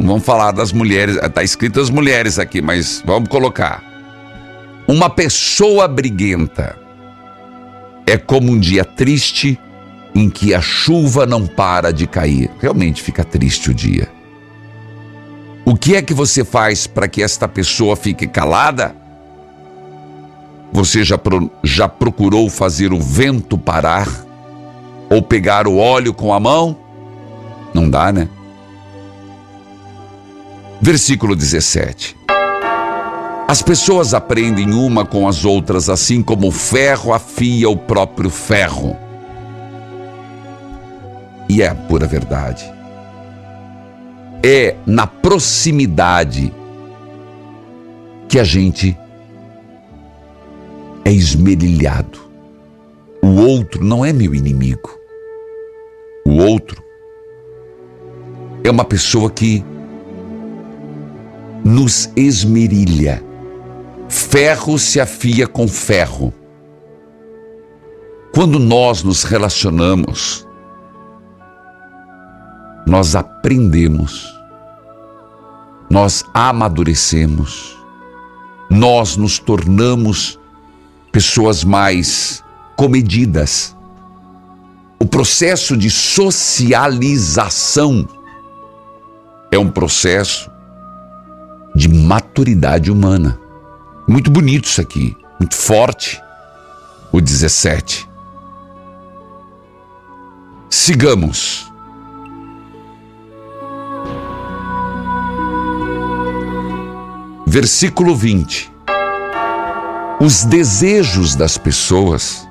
[0.00, 3.84] Vamos falar das mulheres, está escrito as mulheres aqui, mas vamos colocar.
[4.88, 6.76] Uma pessoa briguenta
[8.06, 9.58] é como um dia triste
[10.14, 12.50] em que a chuva não para de cair.
[12.60, 14.08] Realmente fica triste o dia.
[15.66, 18.96] O que é que você faz para que esta pessoa fique calada?
[20.72, 24.08] Você já, pro, já procurou fazer o vento parar?
[25.10, 26.76] Ou pegar o óleo com a mão?
[27.74, 28.28] Não dá, né?
[30.82, 32.16] Versículo 17.
[33.46, 38.96] As pessoas aprendem uma com as outras, assim como o ferro afia o próprio ferro.
[41.48, 42.64] E é a pura verdade.
[44.42, 46.50] É na proximidade
[48.26, 48.96] que a gente
[51.04, 52.20] é esmerilhado.
[53.22, 54.98] O outro não é meu inimigo.
[56.24, 56.82] O outro
[58.64, 59.62] é uma pessoa que
[61.64, 63.24] nos esmerilha.
[64.08, 66.34] Ferro se afia com ferro.
[68.34, 70.46] Quando nós nos relacionamos,
[72.86, 74.26] nós aprendemos,
[75.90, 77.76] nós amadurecemos,
[78.70, 80.38] nós nos tornamos
[81.12, 82.42] pessoas mais
[82.76, 83.76] comedidas.
[84.98, 88.08] O processo de socialização
[89.50, 90.50] é um processo
[91.80, 93.40] de maturidade humana.
[94.06, 96.20] Muito bonito isso aqui, muito forte.
[97.10, 98.06] O 17.
[100.68, 101.72] Sigamos.
[107.46, 108.70] Versículo 20.
[110.20, 112.46] Os desejos das pessoas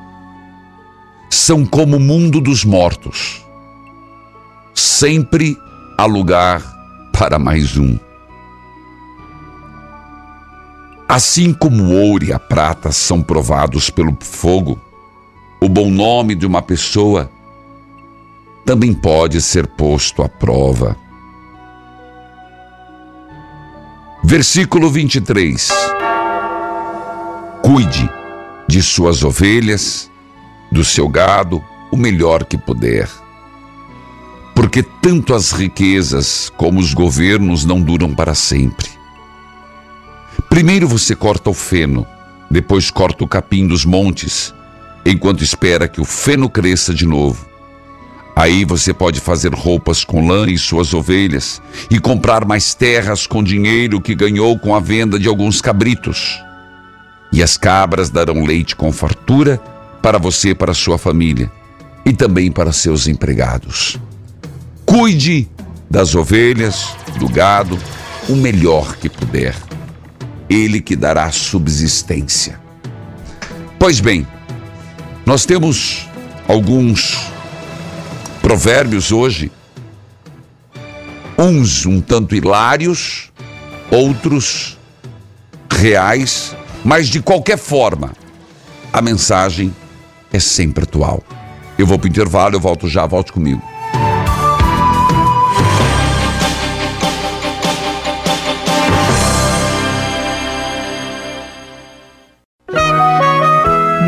[1.29, 3.45] são como o mundo dos mortos.
[4.73, 5.55] Sempre
[5.99, 6.63] há lugar
[7.13, 8.08] para mais um.
[11.09, 14.79] Assim como o ouro e a prata são provados pelo fogo,
[15.59, 17.31] o bom nome de uma pessoa
[18.63, 20.95] também pode ser posto à prova.
[24.23, 25.69] Versículo 23.
[27.63, 28.07] Cuide
[28.67, 30.11] de suas ovelhas,
[30.71, 31.59] do seu gado,
[31.91, 33.09] o melhor que puder.
[34.53, 38.88] Porque tanto as riquezas como os governos não duram para sempre.
[40.59, 42.05] Primeiro você corta o feno,
[42.51, 44.53] depois corta o capim dos montes,
[45.05, 47.47] enquanto espera que o feno cresça de novo.
[48.35, 53.41] Aí você pode fazer roupas com lã e suas ovelhas e comprar mais terras com
[53.41, 56.37] dinheiro que ganhou com a venda de alguns cabritos.
[57.31, 59.61] E as cabras darão leite com fartura
[60.01, 61.49] para você e para sua família
[62.05, 63.97] e também para seus empregados.
[64.85, 65.47] Cuide
[65.89, 67.79] das ovelhas, do gado,
[68.27, 69.68] o melhor que puder.
[70.49, 72.59] Ele que dará subsistência.
[73.77, 74.27] Pois bem,
[75.25, 76.07] nós temos
[76.47, 77.29] alguns
[78.41, 79.51] provérbios hoje,
[81.37, 83.31] uns um tanto hilários,
[83.91, 84.77] outros
[85.71, 88.11] reais, mas de qualquer forma,
[88.91, 89.73] a mensagem
[90.33, 91.23] é sempre atual.
[91.77, 93.61] Eu vou para o intervalo, eu volto já, volte comigo.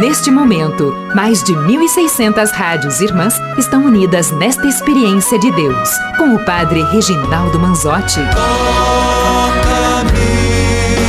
[0.01, 6.43] Neste momento, mais de 1.600 rádios irmãs estão unidas nesta experiência de Deus, com o
[6.43, 8.19] Padre Reginaldo Manzotti.
[8.33, 10.09] Toca-me,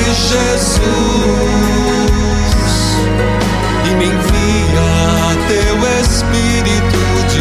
[0.05, 0.83] Jesus,
[3.87, 7.01] e me envia teu Espírito
[7.33, 7.41] de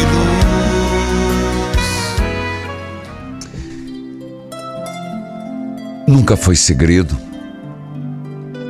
[6.06, 6.08] luz.
[6.08, 7.31] Nunca foi segredo.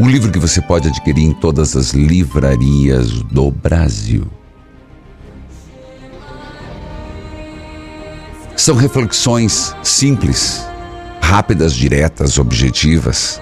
[0.03, 4.27] Um livro que você pode adquirir em todas as livrarias do Brasil.
[8.57, 10.67] São reflexões simples,
[11.21, 13.41] rápidas, diretas, objetivas,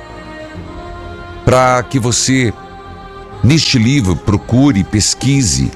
[1.47, 2.53] para que você,
[3.43, 5.71] neste livro, procure, pesquise.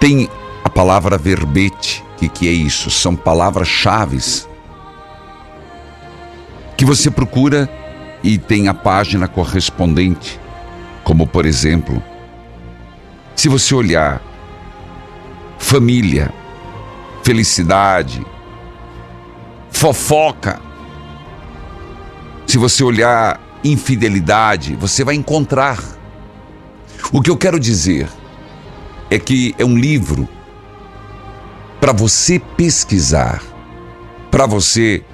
[0.00, 0.30] Tem
[0.64, 2.90] a palavra verbete, o que, que é isso?
[2.90, 4.48] São palavras-chaves
[6.76, 7.68] que você procura
[8.22, 10.38] e tem a página correspondente,
[11.02, 12.02] como por exemplo,
[13.34, 14.20] se você olhar
[15.58, 16.32] família,
[17.22, 18.24] felicidade,
[19.70, 20.60] fofoca,
[22.46, 25.82] se você olhar infidelidade, você vai encontrar.
[27.12, 28.08] O que eu quero dizer
[29.10, 30.28] é que é um livro
[31.80, 33.42] para você pesquisar,
[34.30, 35.04] para você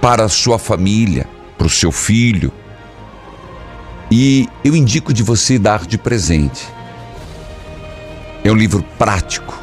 [0.00, 2.52] para a sua família, para o seu filho.
[4.10, 6.66] E eu indico de você dar de presente.
[8.44, 9.58] É um livro prático,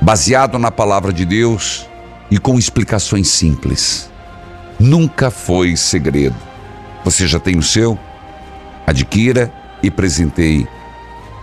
[0.00, 1.86] baseado na palavra de Deus
[2.30, 4.10] e com explicações simples.
[4.78, 6.36] Nunca foi segredo.
[7.04, 7.98] Você já tem o seu?
[8.86, 9.52] Adquira
[9.82, 10.66] e presenteie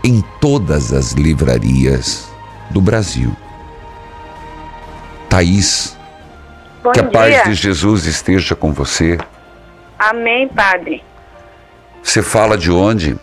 [0.04, 2.28] em todas as livrarias
[2.72, 3.36] do Brasil.
[5.30, 5.96] Thaís,
[6.84, 7.12] Bom que a dia.
[7.12, 9.18] paz de Jesus esteja com você.
[9.98, 11.02] Amém, padre.
[12.02, 13.16] Você fala de onde?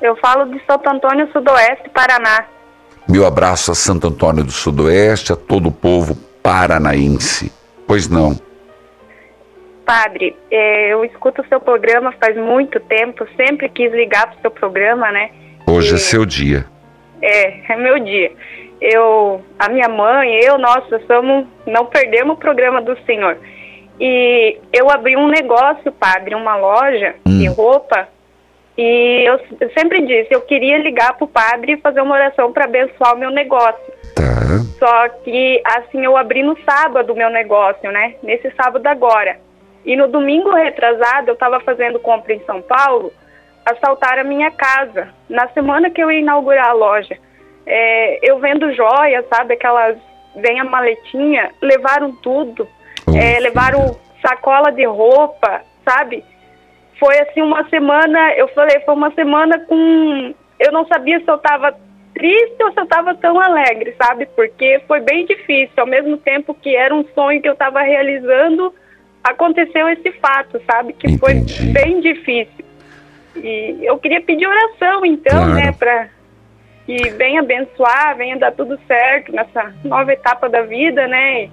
[0.00, 2.46] Eu falo de Santo Antônio Sudoeste, Paraná.
[3.08, 7.52] Meu abraço a Santo Antônio do Sudoeste, a todo o povo paranaense.
[7.86, 8.38] Pois não.
[9.84, 14.40] Padre, eh, eu escuto o seu programa faz muito tempo, sempre quis ligar para o
[14.42, 15.30] seu programa, né?
[15.66, 16.64] Hoje é seu dia.
[17.20, 18.30] É, é meu dia.
[18.80, 23.36] Eu, a minha mãe, eu, nossa, somos, não perdemos o programa do Senhor.
[24.00, 28.08] E eu abri um negócio, padre, uma loja de roupa.
[28.78, 32.64] E eu, eu sempre disse, eu queria ligar pro padre e fazer uma oração para
[32.64, 33.92] abençoar o meu negócio.
[34.78, 38.14] Só que assim eu abri no sábado o meu negócio, né?
[38.22, 39.36] Nesse sábado agora.
[39.84, 43.12] E no domingo retrasado eu estava fazendo compra em São Paulo,
[43.66, 45.08] assaltaram a minha casa.
[45.28, 47.18] Na semana que eu ia inaugurar a loja,
[47.72, 49.54] É, eu vendo joias, sabe?
[49.54, 49.96] Aquelas
[50.34, 52.66] vem a maletinha, levaram tudo,
[53.14, 56.24] É, levaram sacola de roupa, sabe?
[56.98, 60.34] Foi assim uma semana, eu falei, foi uma semana com.
[60.58, 61.74] Eu não sabia se eu tava
[62.14, 64.26] triste ou se eu tava tão alegre, sabe?
[64.36, 65.72] Porque foi bem difícil.
[65.78, 68.74] Ao mesmo tempo que era um sonho que eu tava realizando,
[69.24, 70.92] aconteceu esse fato, sabe?
[70.92, 71.34] Que foi
[71.72, 72.64] bem difícil.
[73.36, 75.54] E eu queria pedir oração, então, Claro.
[75.54, 76.08] né, pra
[76.86, 81.44] que venha abençoar, venha dar tudo certo nessa nova etapa da vida, né?
[81.44, 81.50] E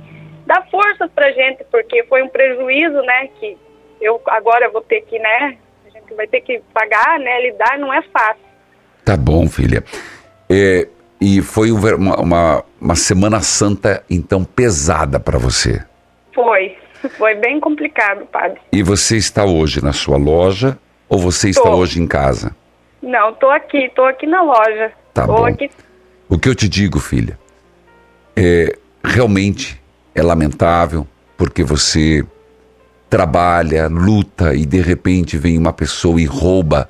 [0.47, 3.57] dar forças pra gente, porque foi um prejuízo, né, que
[3.99, 7.93] eu agora vou ter que, né, a gente vai ter que pagar, né, lidar, não
[7.93, 8.47] é fácil.
[9.03, 9.83] Tá bom, filha.
[10.49, 10.87] É,
[11.19, 15.83] e foi um uma, uma, uma Semana Santa, então, pesada para você.
[16.33, 16.77] Foi,
[17.17, 18.59] foi bem complicado, padre.
[18.71, 20.77] E você está hoje na sua loja
[21.09, 21.75] ou você está Tô.
[21.75, 22.55] hoje em casa?
[23.01, 24.91] Não, tô aqui, tô aqui na loja.
[25.21, 25.33] Tá bom.
[26.29, 27.39] O que eu te digo, filha,
[28.35, 29.81] é realmente
[30.13, 31.07] é lamentável
[31.37, 32.25] porque você
[33.09, 36.89] trabalha, luta e de repente vem uma pessoa e rouba.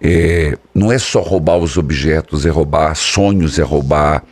[0.00, 4.24] é, não é só roubar os objetos, é roubar sonhos, é roubar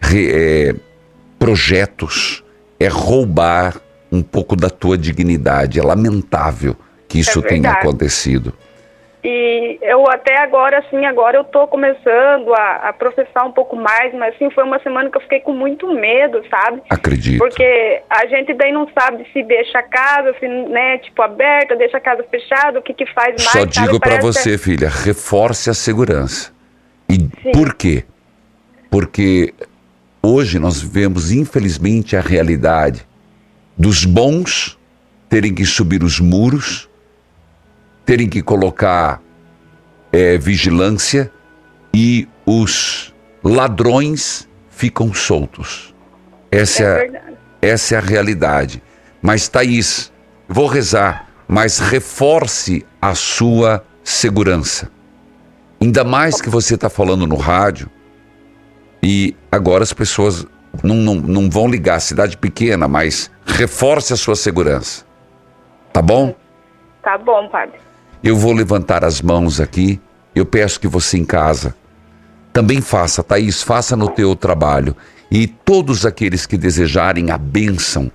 [0.00, 0.74] re- é,
[1.38, 2.42] projetos,
[2.80, 3.80] é roubar
[4.10, 5.78] um pouco da tua dignidade.
[5.78, 6.74] É lamentável
[7.06, 7.86] que isso tenha verdade.
[7.86, 8.52] acontecido.
[9.24, 14.12] E eu até agora, assim, agora eu tô começando a, a processar um pouco mais,
[14.12, 16.82] mas assim, foi uma semana que eu fiquei com muito medo, sabe?
[16.90, 17.38] Acredito.
[17.38, 21.96] Porque a gente daí não sabe se deixa a casa, se, né, tipo, aberta, deixa
[21.96, 25.74] a casa fechada, o que que faz mais, Só digo para você, filha, reforce a
[25.74, 26.52] segurança.
[27.08, 28.04] E por quê?
[28.90, 29.54] Porque
[30.22, 33.06] hoje nós vivemos, infelizmente, a realidade
[33.76, 34.78] dos bons
[35.30, 36.90] terem que subir os muros,
[38.04, 39.20] terem que colocar
[40.12, 41.30] eh, vigilância
[41.92, 45.94] e os ladrões ficam soltos.
[46.50, 48.82] Essa É é, essa é a realidade.
[49.22, 50.12] Mas, Thaís,
[50.48, 54.90] vou rezar, mas reforce a sua segurança.
[55.80, 57.90] Ainda mais que você está falando no rádio
[59.02, 60.46] e agora as pessoas
[60.82, 65.04] não, não, não vão ligar, cidade pequena, mas reforce a sua segurança.
[65.92, 66.34] Tá bom?
[67.02, 67.78] Tá bom, padre.
[68.24, 70.00] Eu vou levantar as mãos aqui.
[70.34, 71.74] Eu peço que você em casa
[72.52, 74.96] também faça, Thaís, faça no teu trabalho.
[75.30, 78.10] E todos aqueles que desejarem a bênção,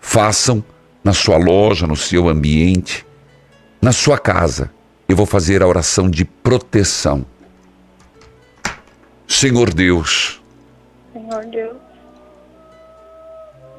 [0.00, 0.62] façam
[1.02, 3.06] na sua loja, no seu ambiente,
[3.80, 4.70] na sua casa.
[5.08, 7.24] Eu vou fazer a oração de proteção.
[9.28, 10.42] Senhor Deus,
[11.12, 11.76] Senhor Deus.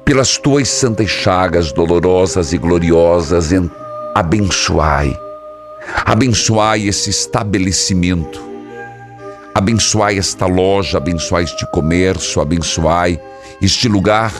[0.04, 3.70] pelas tuas santas chagas dolorosas e gloriosas, en-
[4.14, 5.14] abençoai.
[6.04, 8.44] Abençoai esse estabelecimento.
[9.54, 13.18] Abençoai esta loja, abençoai este comércio, abençoai
[13.60, 14.32] este lugar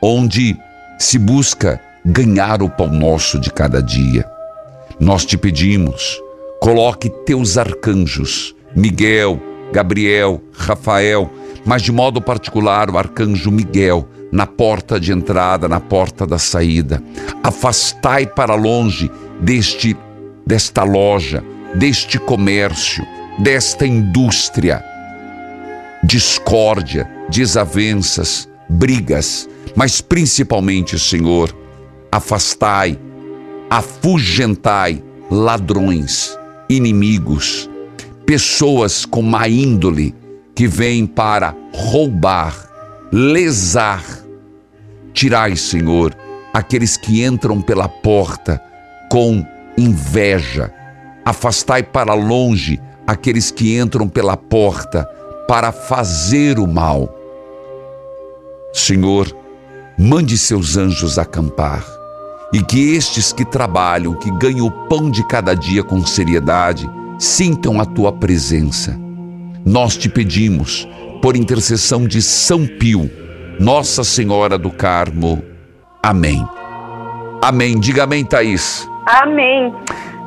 [0.00, 0.56] onde
[0.98, 4.24] se busca ganhar o pão nosso de cada dia.
[5.00, 6.20] Nós te pedimos,
[6.60, 9.40] coloque teus arcanjos, Miguel,
[9.72, 11.30] Gabriel, Rafael,
[11.64, 17.02] mas de modo particular o arcanjo Miguel, na porta de entrada, na porta da saída.
[17.42, 19.10] Afastai para longe
[19.40, 19.96] deste
[20.46, 21.42] desta loja,
[21.74, 23.04] deste comércio,
[23.38, 24.82] desta indústria.
[26.04, 31.54] Discórdia, desavenças, brigas, mas principalmente, Senhor,
[32.12, 32.98] afastai,
[33.68, 36.38] afugentai ladrões,
[36.68, 37.68] inimigos,
[38.24, 40.14] pessoas com má índole
[40.54, 42.54] que vêm para roubar,
[43.12, 44.04] lesar.
[45.12, 46.16] Tirai, Senhor,
[46.52, 48.62] aqueles que entram pela porta
[49.10, 49.44] com
[49.76, 50.72] inveja.
[51.24, 55.04] Afastai para longe aqueles que entram pela porta
[55.48, 57.14] para fazer o mal.
[58.72, 59.34] Senhor,
[59.98, 61.84] mande seus anjos acampar
[62.52, 67.80] e que estes que trabalham, que ganham o pão de cada dia com seriedade, sintam
[67.80, 68.98] a tua presença.
[69.64, 70.86] Nós te pedimos,
[71.20, 73.10] por intercessão de São Pio,
[73.58, 75.42] Nossa Senhora do Carmo.
[76.02, 76.46] Amém.
[77.42, 77.78] Amém.
[77.80, 78.88] Diga amém, Thaís.
[79.06, 79.72] Amém.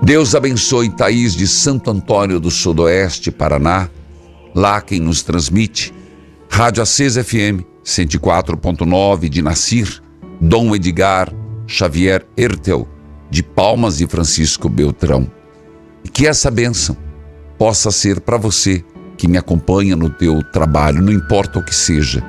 [0.01, 3.89] Deus abençoe Thaís de Santo Antônio do Sudoeste, Paraná.
[4.55, 5.93] Lá quem nos transmite,
[6.49, 10.01] Rádio Acesa FM 104.9 de Nacir,
[10.41, 11.31] Dom Edgar
[11.69, 12.87] Xavier Ertel,
[13.29, 15.29] de Palmas e Francisco Beltrão.
[16.03, 16.97] E que essa bênção
[17.57, 18.83] possa ser para você
[19.15, 22.23] que me acompanha no teu trabalho, não importa o que seja,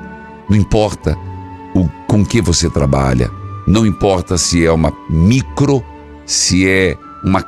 [0.47, 1.17] não importa
[1.73, 3.31] o, com que você trabalha,
[3.65, 5.83] não importa se é uma micro,
[6.25, 7.45] se é uma,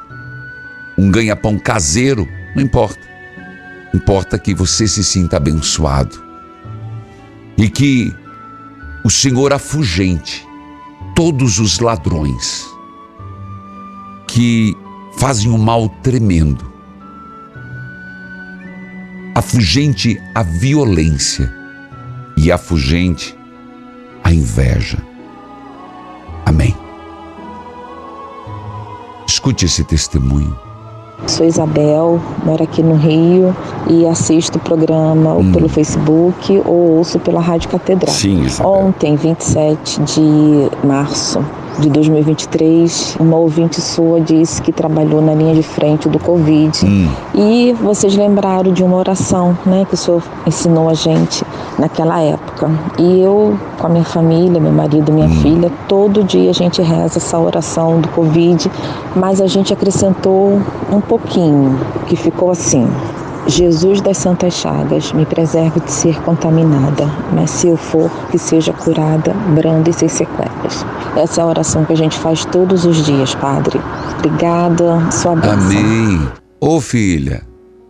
[0.98, 3.02] um ganha-pão caseiro, não importa.
[3.94, 6.24] Importa que você se sinta abençoado
[7.58, 8.14] e que
[9.04, 10.48] o Senhor afugente
[11.16, 12.66] todos os ladrões
[14.28, 14.76] que
[15.18, 16.72] fazem um mal tremendo,
[19.36, 21.54] afugente a violência
[22.36, 23.38] e afugente
[24.24, 24.98] a inveja.
[26.46, 26.83] Amém.
[29.34, 30.56] Escute esse testemunho.
[31.26, 33.56] Sou Isabel, moro aqui no Rio
[33.90, 35.52] e assisto o programa hum.
[35.52, 38.14] pelo Facebook ou ouço pela Rádio Catedral.
[38.14, 38.72] Sim, Isabel.
[38.72, 41.44] Ontem, 27 de março,
[41.80, 46.86] de 2023, uma ouvinte sua disse que trabalhou na linha de frente do Covid.
[46.86, 47.10] Hum.
[47.34, 51.44] E vocês lembraram de uma oração né, que o senhor ensinou a gente
[51.78, 52.70] naquela época.
[53.00, 55.42] E eu, com a minha família, meu marido, minha hum.
[55.42, 58.70] filha, todo dia a gente reza essa oração do Covid,
[59.16, 60.62] mas a gente acrescentou
[60.92, 62.88] um pouquinho, que ficou assim.
[63.48, 68.72] Jesus das Santas Chagas, me preserve de ser contaminada, mas se eu for, que seja
[68.72, 70.86] curada, branda e sem sequelas.
[71.18, 73.80] Essa é a oração que a gente faz todos os dias, Padre.
[74.20, 75.60] Obrigada, sua bênção.
[75.60, 76.28] Amém.
[76.60, 77.44] Ô filha,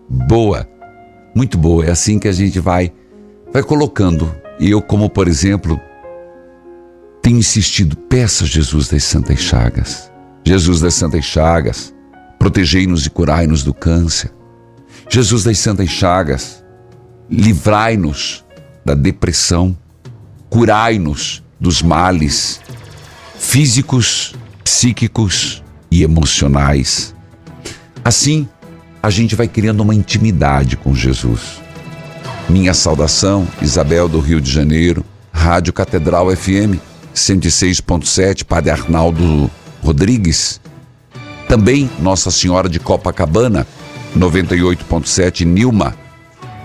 [0.09, 0.67] boa,
[1.35, 1.85] muito boa.
[1.85, 2.91] É assim que a gente vai,
[3.53, 4.33] vai colocando.
[4.59, 5.79] E eu, como por exemplo,
[7.21, 10.11] tenho insistido, peça Jesus das Santas Chagas.
[10.43, 11.93] Jesus das Santas Chagas,
[12.39, 14.31] protegei-nos e curai-nos do câncer
[15.13, 16.65] Jesus das Santas Chagas,
[17.29, 18.43] livrai-nos
[18.83, 19.77] da depressão,
[20.49, 22.59] curai-nos dos males
[23.37, 24.33] físicos,
[24.63, 27.13] psíquicos e emocionais.
[28.03, 28.49] Assim,
[29.03, 31.61] a gente vai criando uma intimidade com Jesus.
[32.49, 36.81] Minha saudação, Isabel do Rio de Janeiro, Rádio Catedral FM
[37.13, 39.47] 106.7, Padre Arnaldo
[39.83, 40.59] Rodrigues.
[41.47, 43.67] Também Nossa Senhora de Copacabana,
[44.17, 45.95] 98.7 Nilma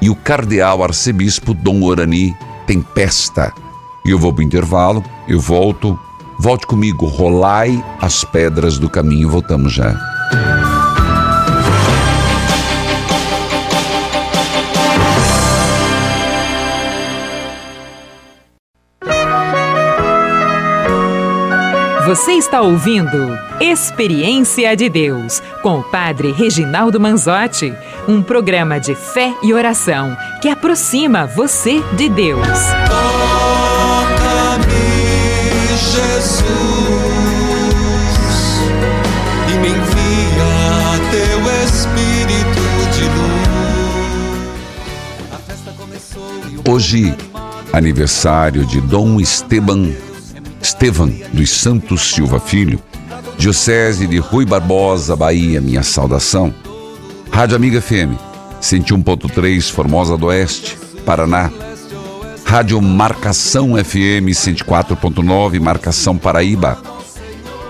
[0.01, 2.36] e o cardeal arcebispo Dom Orani
[2.66, 3.53] Tempesta.
[4.05, 5.99] E eu vou para o intervalo, eu volto.
[6.38, 9.28] Volte comigo, rolai as pedras do caminho.
[9.28, 10.18] Voltamos já.
[22.09, 27.75] Você está ouvindo Experiência de Deus com o Padre Reginaldo Manzotti,
[28.09, 32.49] um programa de fé e oração que aproxima você de Deus.
[32.89, 34.57] Toca-me,
[35.77, 36.47] Jesus,
[39.49, 40.49] e me envia
[41.11, 43.05] teu Espírito de
[46.57, 46.73] luz.
[46.75, 47.15] Hoje,
[47.71, 50.08] aniversário de Dom Esteban
[50.69, 52.79] Estevam dos Santos Silva Filho,
[53.39, 56.55] Diocese de Rui Barbosa, Bahia, minha saudação.
[57.33, 58.12] Rádio Amiga FM,
[58.61, 61.51] 101.3, Formosa do Oeste, Paraná.
[62.45, 66.79] Rádio Marcação FM 104.9, Marcação Paraíba.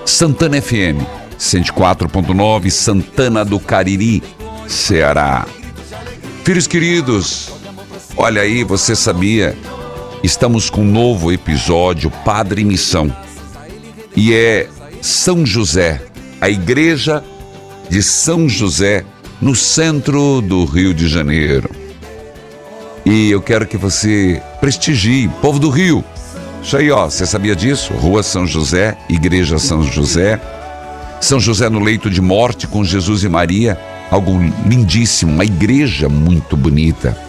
[0.05, 1.07] Santana FM
[1.38, 4.24] 104.9, Santana do Cariri,
[4.66, 5.46] Ceará.
[6.42, 7.49] Filhos queridos,
[8.16, 9.57] olha aí, você sabia
[10.22, 13.14] Estamos com um novo episódio Padre Missão.
[14.16, 14.68] E é
[15.00, 16.02] São José,
[16.40, 17.22] a igreja
[17.88, 19.04] de São José,
[19.40, 21.70] no centro do Rio de Janeiro.
[23.06, 26.04] E eu quero que você prestigie, povo do Rio.
[26.60, 27.92] Isso aí, ó, você sabia disso?
[27.94, 30.40] Rua São José, Igreja São José.
[31.20, 33.78] São José no leito de morte com Jesus e Maria,
[34.10, 34.32] algo
[34.66, 37.27] lindíssimo, uma igreja muito bonita.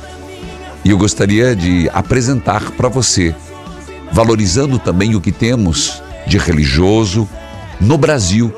[0.83, 3.35] E eu gostaria de apresentar para você,
[4.11, 7.27] valorizando também o que temos de religioso
[7.79, 8.53] no Brasil,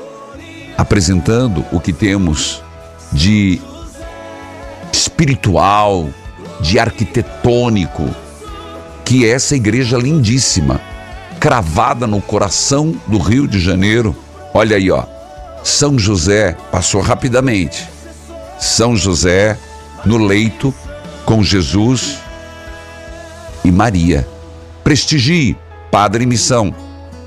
[0.76, 2.62] apresentando o que temos
[3.12, 3.60] de
[4.92, 6.08] espiritual,
[6.60, 8.08] de arquitetônico,
[9.04, 10.80] que é essa igreja lindíssima,
[11.40, 14.16] cravada no coração do Rio de Janeiro.
[14.54, 15.04] Olha aí, ó.
[15.64, 17.88] São José passou rapidamente.
[18.58, 19.58] São José
[20.04, 20.74] no leito
[21.32, 22.18] com Jesus
[23.64, 24.28] e Maria.
[24.84, 25.56] Prestigie,
[25.90, 26.74] Padre Missão.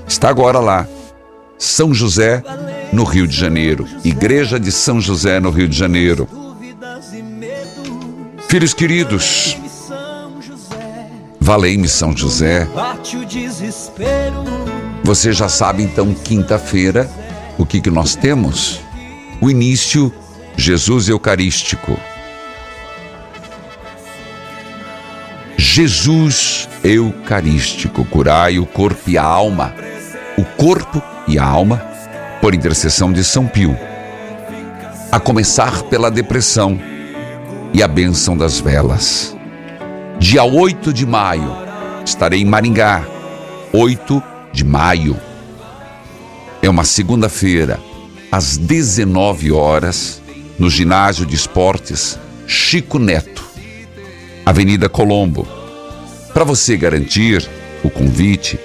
[0.06, 0.86] Está agora lá.
[1.58, 2.40] São José,
[2.92, 3.84] no Rio de Janeiro.
[4.04, 6.28] Igreja de São José, no Rio de Janeiro.
[8.48, 9.58] Filhos queridos,
[11.40, 12.68] valei-me São José.
[15.02, 17.10] Você já sabe então, quinta-feira,
[17.58, 18.78] o que, que nós temos?
[19.40, 20.14] O início,
[20.56, 21.98] Jesus Eucarístico.
[25.76, 29.74] Jesus Eucarístico, curai o corpo e a alma,
[30.38, 31.76] o corpo e a alma,
[32.40, 33.76] por intercessão de São Pio.
[35.12, 36.80] A começar pela depressão
[37.74, 39.36] e a bênção das velas.
[40.18, 41.54] Dia 8 de maio,
[42.06, 43.04] estarei em Maringá.
[43.70, 44.22] 8
[44.54, 45.14] de maio.
[46.62, 47.78] É uma segunda-feira,
[48.32, 50.22] às 19 horas,
[50.58, 53.44] no ginásio de esportes Chico Neto,
[54.46, 55.55] Avenida Colombo.
[56.36, 57.48] Para você garantir
[57.82, 58.60] o convite,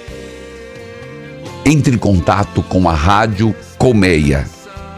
[1.64, 4.46] entre em contato com a Rádio Colmeia,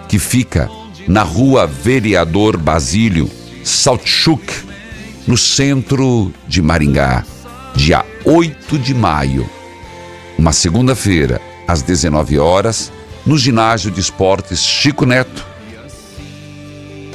[0.08, 0.68] que fica
[1.06, 3.30] na rua Vereador Basílio,
[3.62, 4.52] Saltchuk,
[5.24, 7.24] no centro de Maringá,
[7.76, 9.48] dia 8 de maio,
[10.36, 12.90] uma segunda-feira, às 19 horas,
[13.24, 15.46] no ginásio de esportes Chico Neto.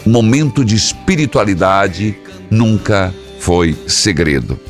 [0.05, 2.18] Momento de espiritualidade
[2.49, 4.68] nunca foi segredo.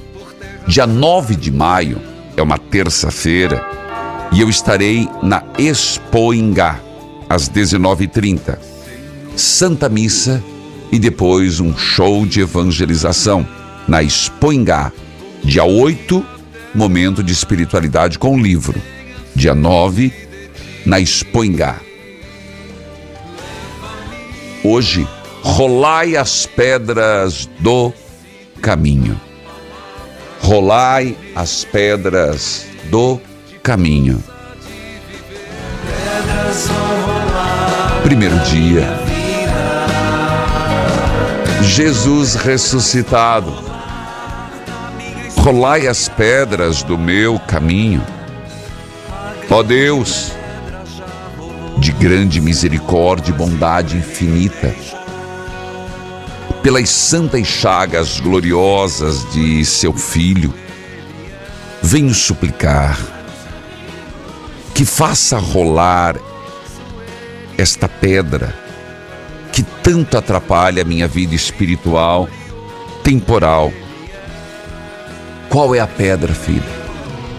[0.70, 2.00] Dia 9 de maio,
[2.38, 3.60] é uma terça-feira,
[4.32, 6.80] e eu estarei na Expoingá,
[7.28, 8.56] às 19h30.
[9.36, 10.44] Santa Missa
[10.92, 13.48] e depois um show de evangelização
[13.88, 14.92] na Expoingá.
[15.44, 16.24] Dia 8,
[16.76, 18.80] momento de espiritualidade com o livro.
[19.34, 20.14] Dia 9,
[20.86, 21.78] na Expoingá.
[24.64, 25.08] Hoje,
[25.42, 27.92] rolai as pedras do
[28.62, 29.20] caminho.
[30.50, 33.22] Rolai as pedras do
[33.62, 34.18] caminho.
[38.02, 38.84] Primeiro dia.
[41.62, 43.54] Jesus ressuscitado.
[45.38, 48.04] Rolai as pedras do meu caminho.
[49.52, 50.32] Ó Deus,
[51.78, 54.74] de grande misericórdia e bondade infinita,
[56.62, 60.54] pelas santas chagas gloriosas de seu Filho,
[61.82, 63.00] venho suplicar
[64.74, 66.18] que faça rolar
[67.58, 68.54] esta pedra
[69.52, 72.30] que tanto atrapalha a minha vida espiritual,
[73.04, 73.74] temporal.
[75.50, 76.64] Qual é a pedra, filho?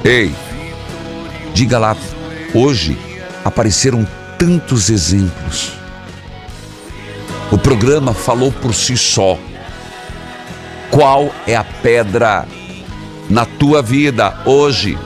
[0.04, 0.34] Ei,
[1.54, 1.96] diga lá,
[2.54, 2.98] hoje
[3.44, 4.06] apareceram
[4.38, 5.79] tantos exemplos
[7.50, 9.38] o programa falou por si só.
[10.90, 12.46] Qual é a pedra
[13.28, 14.98] na tua vida hoje?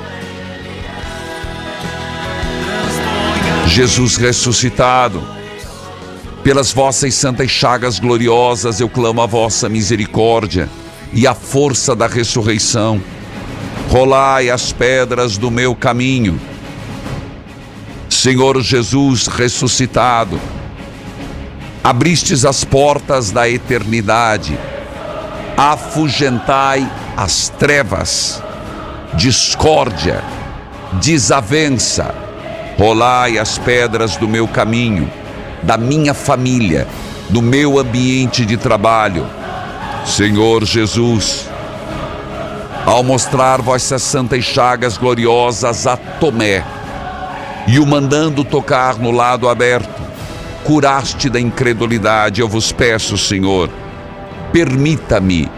[3.67, 5.27] Jesus ressuscitado,
[6.43, 10.69] pelas vossas santas chagas gloriosas eu clamo a vossa misericórdia
[11.13, 13.03] e a força da ressurreição.
[13.91, 16.39] Rolai as pedras do meu caminho.
[18.09, 20.39] Senhor Jesus ressuscitado,
[21.85, 24.59] abristes as portas da eternidade,
[25.55, 28.43] afugentai as trevas,
[29.13, 30.25] discórdia,
[30.95, 32.15] desavença,
[32.79, 35.13] rolai as pedras do meu caminho,
[35.63, 36.89] da minha família,
[37.29, 39.27] do meu ambiente de trabalho.
[40.07, 41.51] Senhor Jesus,
[42.87, 46.65] ao mostrar vossas santas chagas gloriosas a Tomé
[47.67, 50.14] e o mandando tocar no lado aberto,
[50.65, 53.69] curaste da incredulidade, eu vos peço, Senhor,
[54.51, 55.49] permita-me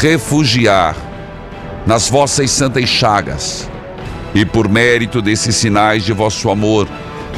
[0.00, 0.96] refugiar
[1.86, 3.70] nas vossas santas chagas
[4.34, 6.88] e por mérito desses sinais de vosso amor,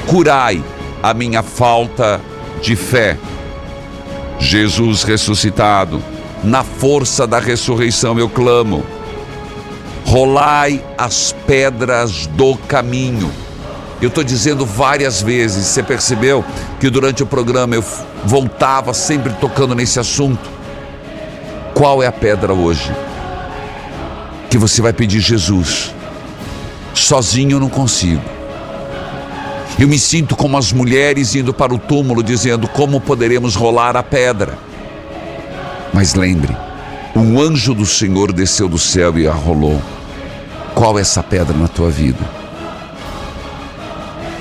[0.07, 0.63] curai
[1.03, 2.21] a minha falta
[2.63, 3.17] de fé.
[4.39, 6.03] Jesus ressuscitado,
[6.43, 8.85] na força da ressurreição eu clamo.
[10.07, 13.31] Rolai as pedras do caminho
[14.01, 16.45] eu estou dizendo várias vezes, você percebeu
[16.79, 17.85] que durante o programa eu
[18.25, 20.49] voltava sempre tocando nesse assunto?
[21.75, 22.93] Qual é a pedra hoje?
[24.49, 25.93] Que você vai pedir Jesus.
[26.95, 28.23] Sozinho eu não consigo.
[29.79, 34.03] Eu me sinto como as mulheres indo para o túmulo dizendo como poderemos rolar a
[34.03, 34.59] pedra.
[35.93, 36.57] Mas lembre,
[37.15, 39.81] um anjo do Senhor desceu do céu e a rolou.
[40.75, 42.39] Qual é essa pedra na tua vida?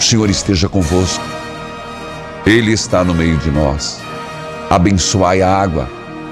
[0.07, 1.21] Senhor esteja convosco.
[2.45, 3.99] Ele está no meio de nós.
[4.69, 5.89] Abençoai a água,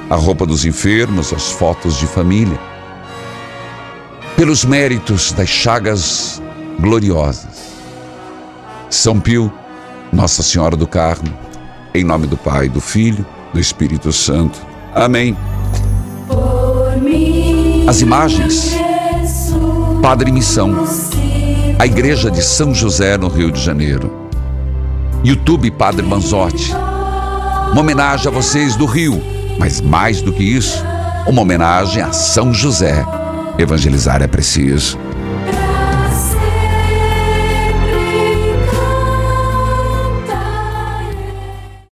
[0.09, 2.57] a roupa dos enfermos, as fotos de família.
[4.37, 6.41] Pelos méritos das chagas
[6.79, 7.75] gloriosas.
[8.89, 9.51] São Pio,
[10.09, 11.37] Nossa Senhora do Carmo,
[11.93, 14.57] em nome do Pai, do Filho, do Espírito Santo.
[14.93, 15.35] Amém.
[17.89, 18.73] As imagens.
[20.01, 20.85] Padre Missão.
[21.77, 24.29] A Igreja de São José, no Rio de Janeiro.
[25.25, 26.71] YouTube Padre Manzotti.
[27.71, 29.21] Uma homenagem a vocês do Rio,
[29.59, 30.81] mas mais do que isso,
[31.27, 33.05] uma homenagem a São José.
[33.59, 34.97] Evangelizar é preciso.